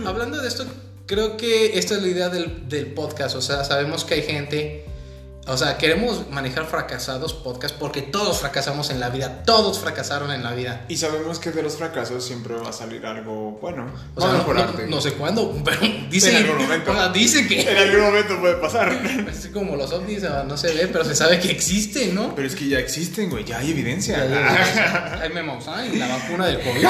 Hablando 0.05 0.43
de 0.43 0.49
esto, 0.49 0.67
creo 1.07 1.37
que 1.37 1.79
esta 1.79 1.95
es 1.95 2.03
la 2.03 2.09
idea 2.09 2.29
del, 2.31 2.69
del 2.69 2.93
podcast. 2.95 3.37
O 3.37 3.41
sea, 3.41 3.63
sabemos 3.63 4.05
que 4.05 4.15
hay 4.15 4.23
gente. 4.25 4.85
O 5.49 5.57
sea, 5.57 5.79
queremos 5.79 6.29
manejar 6.31 6.67
fracasados 6.67 7.33
podcast 7.33 7.75
porque 7.75 8.03
todos 8.03 8.41
fracasamos 8.41 8.91
en 8.91 9.01
la 9.01 9.09
vida. 9.09 9.43
Todos 9.45 9.79
fracasaron 9.79 10.31
en 10.31 10.43
la 10.43 10.53
vida. 10.53 10.85
Y 10.89 10.99
sabemos 10.99 11.39
que 11.39 11.51
de 11.53 11.63
los 11.63 11.77
fracasos 11.77 12.25
siempre 12.25 12.55
va 12.55 12.69
a 12.69 12.73
salir 12.73 13.07
algo 13.07 13.53
bueno. 13.63 13.87
O 14.15 14.21
sea, 14.21 14.31
no, 14.33 14.39
mejorarte. 14.39 14.83
no- 14.85 14.97
no 14.97 15.01
sé 15.01 15.13
cuándo, 15.15 15.57
pero 15.65 15.79
dicen, 16.11 16.37
En 16.37 16.43
algún 16.45 16.63
momento. 16.63 16.91
o 16.93 16.95
sea, 16.95 17.09
dicen 17.09 17.49
que 17.49 17.63
En 17.63 17.77
algún 17.79 18.01
momento 18.03 18.39
puede 18.41 18.57
pasar. 18.57 18.93
es 19.31 19.47
como 19.49 19.75
los 19.77 19.91
ovnis, 19.93 20.23
no 20.23 20.57
se 20.57 20.75
ve, 20.75 20.87
pero 20.89 21.05
se 21.05 21.15
sabe 21.15 21.41
que 21.41 21.51
existen, 21.51 22.15
¿no? 22.15 22.35
Pero 22.35 22.47
es 22.47 22.55
que 22.55 22.69
ya 22.69 22.79
existen, 22.79 23.31
güey. 23.31 23.45
Ya 23.45 23.59
hay 23.59 23.71
evidencia. 23.71 24.27
Ya. 24.27 25.21
Hay 25.23 25.31
memos. 25.31 25.65
Y 25.93 25.97
la 25.97 26.09
vacuna 26.09 26.47
del 26.47 26.61
COVID. 26.61 26.85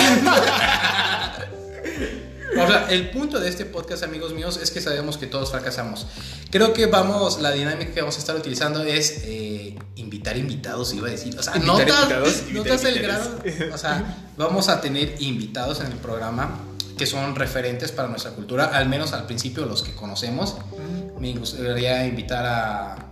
O 2.63 2.67
sea, 2.67 2.87
el 2.91 3.11
punto 3.11 3.41
de 3.41 3.49
este 3.49 3.65
podcast, 3.65 4.03
amigos 4.03 4.33
míos, 4.33 4.59
es 4.63 4.71
que 4.71 4.81
sabemos 4.81 5.19
que 5.19 5.27
todos 5.27 5.51
fracasamos. 5.51 6.07
Creo 6.51 6.73
que 6.73 6.87
vamos, 6.87 7.41
la 7.41 7.53
dinámica 7.53 7.93
que 7.93 8.01
vamos 8.01 8.17
a 8.17 8.19
estar 8.19 8.37
utilizando 8.37 8.83
es 8.83 9.23
eh, 9.25 9.77
invitar 9.97 10.37
invitados, 10.37 10.93
iba 10.95 11.09
a 11.09 11.11
decir. 11.11 11.37
O 11.39 11.43
sea, 11.43 11.55
notas, 11.57 11.89
invitados, 11.89 12.43
notas 12.53 12.85
el 12.85 13.03
grado. 13.03 13.39
O 13.73 13.79
sea, 13.79 14.17
vamos 14.37 14.69
a 14.69 14.81
tener 14.81 15.17
invitados 15.21 15.81
en 15.81 15.87
el 15.87 15.99
programa 15.99 16.61
que 16.97 17.07
son 17.07 17.37
referentes 17.37 17.93
para 17.93 18.09
nuestra 18.09 18.33
cultura, 18.33 18.67
al 18.67 18.89
menos 18.89 19.13
al 19.13 19.27
principio 19.27 19.65
los 19.65 19.83
que 19.83 19.95
conocemos. 19.95 20.57
Me 21.19 21.33
gustaría 21.35 22.07
invitar 22.07 22.45
a 22.45 23.08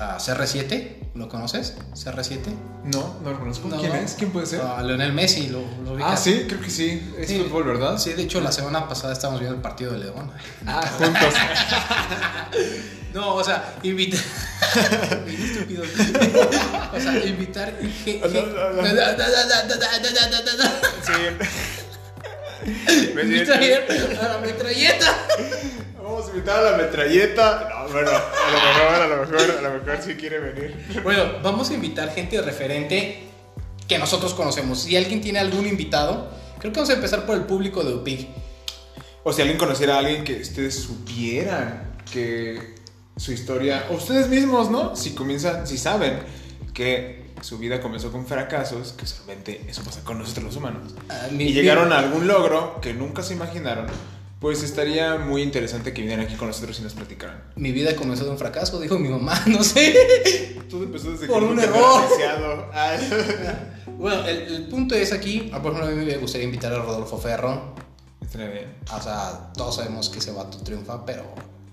a 0.00 0.18
CR7, 0.18 1.12
¿lo 1.14 1.28
conoces? 1.28 1.74
CR7. 1.94 2.38
No, 2.84 3.16
no 3.22 3.30
lo 3.32 3.38
conozco. 3.38 3.68
No. 3.68 3.78
¿Quién 3.78 3.94
es? 3.96 4.14
¿Quién 4.14 4.30
puede 4.30 4.46
ser? 4.46 4.60
A 4.60 4.82
Leonel 4.82 5.12
Messi, 5.12 5.48
¿lo, 5.48 5.60
lo 5.84 5.90
ah, 5.90 5.94
ubicas? 5.94 6.22
sí, 6.22 6.44
creo 6.48 6.60
que 6.60 6.70
sí. 6.70 7.12
Es 7.18 7.28
Sí. 7.28 7.38
fútbol, 7.40 7.64
¿verdad? 7.64 7.98
Sí, 7.98 8.12
de 8.12 8.22
hecho 8.22 8.40
la 8.40 8.52
semana 8.52 8.88
pasada 8.88 9.12
estábamos 9.12 9.40
viendo 9.40 9.56
el 9.56 9.62
partido 9.62 9.92
de 9.92 9.98
León. 9.98 10.30
Ah, 10.66 10.86
juntos. 10.98 11.34
No, 13.14 13.36
o 13.36 13.42
sea, 13.42 13.74
invitar. 13.82 14.20
Estúpido. 15.26 15.82
o 15.82 17.00
sea, 17.00 17.24
invitar. 17.26 17.72
sí. 18.04 18.20
Invitar 23.22 23.60
a 24.20 24.28
la 24.28 24.38
metralleta. 24.38 25.26
La 26.46 26.76
metralleta. 26.76 27.68
No, 27.70 27.92
bueno, 27.92 28.10
a 28.10 28.50
lo 28.50 28.58
mejor, 28.58 29.02
a 29.02 29.06
lo 29.08 29.16
mejor, 29.26 29.58
a 29.58 29.60
lo 29.62 29.84
mejor 29.84 29.98
sí 30.04 30.14
quiere 30.14 30.38
venir. 30.38 31.00
Bueno, 31.02 31.24
vamos 31.42 31.70
a 31.70 31.74
invitar 31.74 32.12
gente 32.14 32.40
referente 32.42 33.22
que 33.86 33.98
nosotros 33.98 34.34
conocemos. 34.34 34.80
Si 34.82 34.96
alguien 34.96 35.20
tiene 35.20 35.38
algún 35.38 35.66
invitado, 35.66 36.30
creo 36.58 36.72
que 36.72 36.78
vamos 36.80 36.90
a 36.90 36.94
empezar 36.94 37.24
por 37.26 37.36
el 37.36 37.42
público 37.44 37.82
de 37.84 37.94
UPIC. 37.94 38.28
O 39.24 39.32
si 39.32 39.42
alguien 39.42 39.58
conociera 39.58 39.96
a 39.96 39.98
alguien 39.98 40.24
que 40.24 40.40
ustedes 40.40 40.74
supieran 40.74 41.96
que 42.10 42.74
su 43.16 43.32
historia, 43.32 43.86
o 43.90 43.94
ustedes 43.94 44.28
mismos, 44.28 44.70
¿no? 44.70 44.94
Si 44.96 45.10
comienzan, 45.14 45.66
si 45.66 45.76
saben 45.76 46.20
que 46.72 47.26
su 47.40 47.58
vida 47.58 47.80
comenzó 47.80 48.10
con 48.12 48.26
fracasos, 48.26 48.92
que 48.92 49.06
solamente 49.06 49.64
eso 49.68 49.82
pasa 49.82 50.02
con 50.04 50.18
nosotros 50.18 50.44
los 50.46 50.56
humanos, 50.56 50.94
Ah, 51.08 51.28
mi- 51.30 51.44
y 51.44 51.52
llegaron 51.52 51.92
a 51.92 51.98
algún 51.98 52.26
logro 52.26 52.80
que 52.80 52.94
nunca 52.94 53.22
se 53.22 53.34
imaginaron, 53.34 53.86
pues 54.40 54.62
estaría 54.62 55.16
muy 55.16 55.42
interesante 55.42 55.92
que 55.92 56.02
vinieran 56.02 56.24
aquí 56.26 56.36
con 56.36 56.48
nosotros 56.48 56.78
y 56.78 56.82
nos 56.82 56.94
platicaran. 56.94 57.42
Mi 57.56 57.72
vida 57.72 57.96
comenzó 57.96 58.24
de 58.24 58.30
un 58.30 58.38
fracaso, 58.38 58.80
dijo 58.80 58.98
mi 58.98 59.08
mamá, 59.08 59.40
no 59.46 59.64
sé. 59.64 60.56
Todo 60.70 60.84
empezó 60.84 61.10
desde 61.10 61.26
Por 61.26 61.40
que 61.40 61.46
un 61.46 61.60
error. 61.60 62.02
Bueno, 63.98 64.24
el, 64.28 64.54
el 64.54 64.68
punto 64.68 64.94
es 64.94 65.12
aquí, 65.12 65.50
ah, 65.52 65.60
por 65.60 65.72
ejemplo, 65.72 65.92
a 65.92 65.96
mí 65.96 66.06
me 66.06 66.16
gustaría 66.18 66.44
invitar 66.44 66.72
a 66.72 66.78
Rodolfo 66.80 67.18
Ferro. 67.18 67.74
Estaría 68.20 68.48
bien. 68.48 68.76
O 68.96 69.02
sea, 69.02 69.52
todos 69.56 69.74
sabemos 69.74 70.08
que 70.08 70.20
ese 70.20 70.30
vato 70.30 70.58
triunfa, 70.58 71.04
pero 71.04 71.24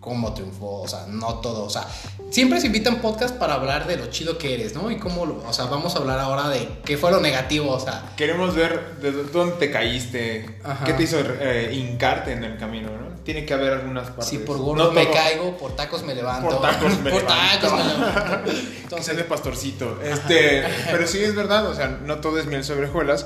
¿cómo 0.06 0.34
triunfó? 0.34 0.84
O 0.84 0.88
sea, 0.88 1.06
no 1.10 1.40
todo. 1.40 1.66
O 1.66 1.70
sea, 1.70 1.86
siempre 2.30 2.62
se 2.62 2.68
invitan 2.68 3.02
podcast 3.02 3.36
para 3.36 3.56
hablar 3.56 3.86
de 3.88 3.98
lo 3.98 4.06
chido 4.08 4.38
que 4.38 4.54
eres, 4.54 4.74
¿no? 4.74 4.90
Y 4.90 4.98
cómo, 5.00 5.26
lo- 5.26 5.44
o 5.46 5.52
sea, 5.52 5.66
vamos 5.66 5.96
a 5.96 6.00
hablar 6.00 6.20
ahora 6.20 6.48
de 6.48 6.70
qué 6.86 6.96
fue 6.98 7.12
lo 7.12 7.20
negativo, 7.20 7.72
o 7.74 7.80
sea, 7.80 8.14
Queremos 8.16 8.56
ver 8.56 8.96
de 9.02 9.12
dónde 9.12 9.56
te 9.58 9.70
caíste, 9.72 10.60
Ajá. 10.64 10.86
qué 10.86 10.94
te 10.94 11.04
hizo 11.04 11.18
eh, 11.20 11.72
hincarte 11.74 12.32
en 12.32 12.46
el 12.46 12.58
camino, 12.58 12.88
¿no? 12.90 13.16
Tiene 13.26 13.44
que 13.44 13.54
haber 13.56 13.74
algunas 13.74 14.08
partes. 14.10 14.28
si 14.28 14.38
por 14.38 14.58
gordo 14.60 14.86
No 14.86 14.92
me 14.92 15.04
todo. 15.06 15.14
caigo, 15.16 15.58
por 15.58 15.76
tacos 15.76 16.04
me 16.04 16.14
levanto. 16.14 16.48
Por 16.48 16.62
tacos 16.62 17.00
me 17.02 17.10
Por 17.12 17.24
levanto. 17.24 17.68
tacos 17.68 17.80
me 17.86 17.94
levanto. 17.94 18.52
Que 18.52 18.82
Entonces, 18.84 19.18
de 19.18 19.24
pastorcito. 19.24 20.00
Este, 20.04 20.64
pero 20.92 21.08
sí 21.08 21.24
es 21.24 21.34
verdad, 21.36 21.66
o 21.66 21.74
sea, 21.76 21.88
no 21.88 22.20
todo 22.20 22.38
es 22.38 22.46
miel 22.46 22.64
sobre 22.64 22.86
hojuelas. 22.88 23.26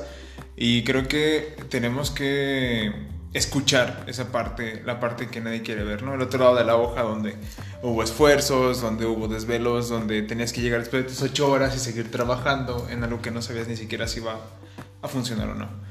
Y 0.55 0.83
creo 0.85 1.07
que 1.07 1.55
tenemos 1.69 2.11
que 2.11 2.91
escuchar 3.33 4.05
esa 4.07 4.31
parte, 4.31 4.81
la 4.85 4.99
parte 4.99 5.27
que 5.27 5.41
nadie 5.41 5.61
quiere 5.61 5.83
ver, 5.83 6.03
¿no? 6.03 6.15
El 6.15 6.21
otro 6.21 6.39
lado 6.39 6.55
de 6.55 6.63
la 6.63 6.75
hoja 6.75 7.03
donde 7.03 7.35
hubo 7.83 8.01
esfuerzos, 8.01 8.81
donde 8.81 9.05
hubo 9.05 9.27
desvelos, 9.27 9.89
donde 9.89 10.21
tenías 10.23 10.51
que 10.51 10.61
llegar 10.61 10.79
después 10.79 11.03
de 11.03 11.09
tus 11.09 11.21
ocho 11.21 11.49
horas 11.51 11.75
y 11.75 11.79
seguir 11.79 12.09
trabajando 12.09 12.87
en 12.89 13.03
algo 13.03 13.21
que 13.21 13.31
no 13.31 13.41
sabías 13.41 13.67
ni 13.67 13.75
siquiera 13.75 14.07
si 14.07 14.19
iba 14.19 14.39
a 15.01 15.07
funcionar 15.07 15.49
o 15.49 15.55
no. 15.55 15.88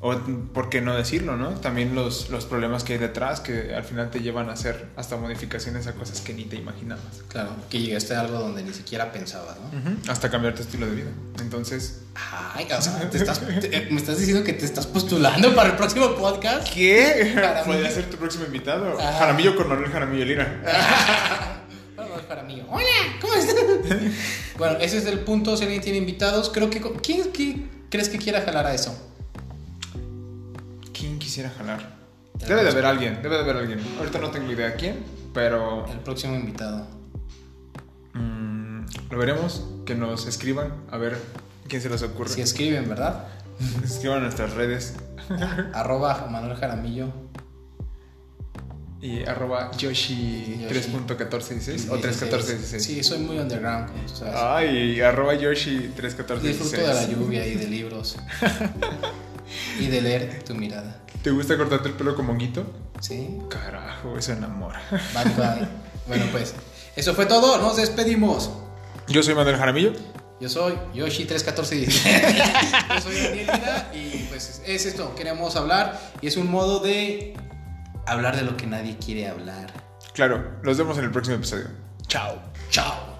O 0.00 0.14
por 0.52 0.68
qué 0.68 0.82
no 0.82 0.94
decirlo, 0.94 1.36
¿no? 1.38 1.50
También 1.54 1.94
los, 1.94 2.28
los 2.28 2.44
problemas 2.44 2.84
que 2.84 2.92
hay 2.92 2.98
detrás 2.98 3.40
que 3.40 3.74
al 3.74 3.82
final 3.82 4.10
te 4.10 4.20
llevan 4.20 4.50
a 4.50 4.52
hacer 4.52 4.88
hasta 4.94 5.16
modificaciones 5.16 5.86
a 5.86 5.94
cosas 5.94 6.20
que 6.20 6.34
ni 6.34 6.44
te 6.44 6.56
imaginabas. 6.56 7.02
claro, 7.28 7.50
que 7.70 7.80
llegaste 7.80 8.14
a 8.14 8.20
algo 8.20 8.38
donde 8.38 8.62
ni 8.62 8.74
siquiera 8.74 9.10
pensabas, 9.10 9.56
¿no? 9.58 10.12
Hasta 10.12 10.30
cambiar 10.30 10.54
tu 10.54 10.60
estilo 10.62 10.86
de 10.86 10.94
vida. 10.96 11.10
Entonces, 11.40 12.02
Ay, 12.54 12.66
o 12.70 12.82
sea, 12.82 13.08
te 13.10 13.16
estás- 13.16 13.40
te- 13.60 13.88
me 13.90 13.96
estás 13.96 14.18
diciendo 14.18 14.44
que 14.44 14.52
te 14.52 14.66
estás 14.66 14.86
postulando 14.86 15.54
para 15.54 15.70
el 15.70 15.76
próximo 15.76 16.14
podcast. 16.14 16.68
¿qué? 16.72 17.32
Jaramillo. 17.34 17.64
Podría 17.64 17.90
ser 17.90 18.10
tu 18.10 18.18
próximo 18.18 18.44
invitado. 18.44 18.98
Ah. 19.00 19.16
Jaramillo 19.18 19.56
con 19.56 19.66
Manuel 19.68 19.90
Jaramillo 19.90 20.24
Lira. 20.26 20.62
Para 22.28 22.42
mí. 22.42 22.62
Hola, 22.68 22.84
¿cómo 23.20 23.34
estás? 23.34 23.54
bueno, 24.58 24.78
ese 24.80 24.98
es 24.98 25.06
el 25.06 25.20
punto. 25.20 25.56
Si 25.56 25.62
alguien 25.64 25.80
tiene 25.80 25.98
invitados, 25.98 26.50
creo 26.52 26.68
que. 26.70 26.80
¿Quién, 27.02 27.30
quién 27.32 27.70
crees 27.88 28.08
que 28.08 28.18
quiera 28.18 28.40
jalar 28.42 28.66
a 28.66 28.74
eso? 28.74 28.96
¿Quién 31.26 31.32
quisiera 31.32 31.50
jalar? 31.58 31.80
Debe 32.34 32.62
de 32.62 32.70
haber 32.70 32.86
alguien, 32.86 33.20
debe 33.20 33.34
de 33.34 33.42
haber 33.42 33.56
alguien. 33.56 33.80
Ahorita 33.98 34.20
no 34.20 34.30
tengo 34.30 34.52
idea 34.52 34.76
quién, 34.76 35.04
pero 35.34 35.84
El 35.90 35.98
próximo 35.98 36.36
invitado. 36.36 36.86
mm, 38.14 38.84
lo 39.10 39.18
veremos. 39.18 39.64
Que 39.84 39.96
nos 39.96 40.28
escriban 40.28 40.72
a 40.88 40.96
ver 40.98 41.18
quién 41.66 41.82
se 41.82 41.90
les 41.90 42.02
ocurre. 42.02 42.28
Si 42.28 42.42
escriben, 42.42 42.88
¿verdad? 42.88 43.24
Escriban 43.84 44.22
nuestras 44.22 44.52
redes 44.52 44.94
Arroba 45.74 46.28
Manuel 46.30 46.56
Jaramillo. 46.56 47.08
y 49.00 49.24
arroba 49.24 49.72
Yoshi 49.72 50.60
Yoshi. 50.62 50.90
3.1416 50.92 51.90
o 51.90 51.98
3.1416. 51.98 52.78
Sí, 52.78 53.02
soy 53.02 53.18
muy 53.18 53.38
underground, 53.40 53.90
sabes. 54.08 54.34
Ay, 54.36 55.00
arroba 55.00 55.34
Yoshi 55.34 55.90
3.1416. 55.96 56.38
Disfruto 56.40 56.76
de 56.76 56.94
la 56.94 57.04
lluvia 57.04 57.44
y 57.48 57.56
de 57.56 57.66
libros. 57.66 58.16
y 59.80 59.86
de 59.88 60.00
leer 60.00 60.42
tu 60.44 60.54
mirada. 60.54 61.00
¿Te 61.26 61.32
gusta 61.32 61.56
cortarte 61.56 61.88
el 61.88 61.94
pelo 61.94 62.14
como 62.14 62.30
honguito? 62.30 62.64
¿Sí? 63.00 63.40
Carajo, 63.50 64.16
eso 64.16 64.32
enamora. 64.32 64.80
Bye 65.12 65.24
bye. 65.34 65.68
bueno, 66.06 66.24
pues, 66.30 66.54
eso 66.94 67.14
fue 67.16 67.26
todo. 67.26 67.58
Nos 67.60 67.76
despedimos. 67.76 68.48
Yo 69.08 69.24
soy 69.24 69.34
Manuel 69.34 69.56
Jaramillo. 69.56 69.92
Yo 70.40 70.48
soy 70.48 70.74
Yoshi 70.94 71.24
314 71.24 71.84
Yo 72.94 73.00
soy 73.00 73.16
Daniel 73.16 73.38
Lira 73.38 73.90
y 73.92 74.26
pues 74.28 74.62
es 74.64 74.86
esto, 74.86 75.16
queremos 75.16 75.56
hablar 75.56 76.00
y 76.20 76.28
es 76.28 76.36
un 76.36 76.48
modo 76.48 76.78
de 76.78 77.34
hablar 78.06 78.36
de 78.36 78.42
lo 78.42 78.56
que 78.56 78.68
nadie 78.68 78.96
quiere 78.96 79.26
hablar. 79.26 79.72
Claro, 80.14 80.60
nos 80.62 80.78
vemos 80.78 80.96
en 80.96 81.06
el 81.06 81.10
próximo 81.10 81.38
episodio. 81.38 81.66
Chao. 82.06 82.40
Chao. 82.70 83.15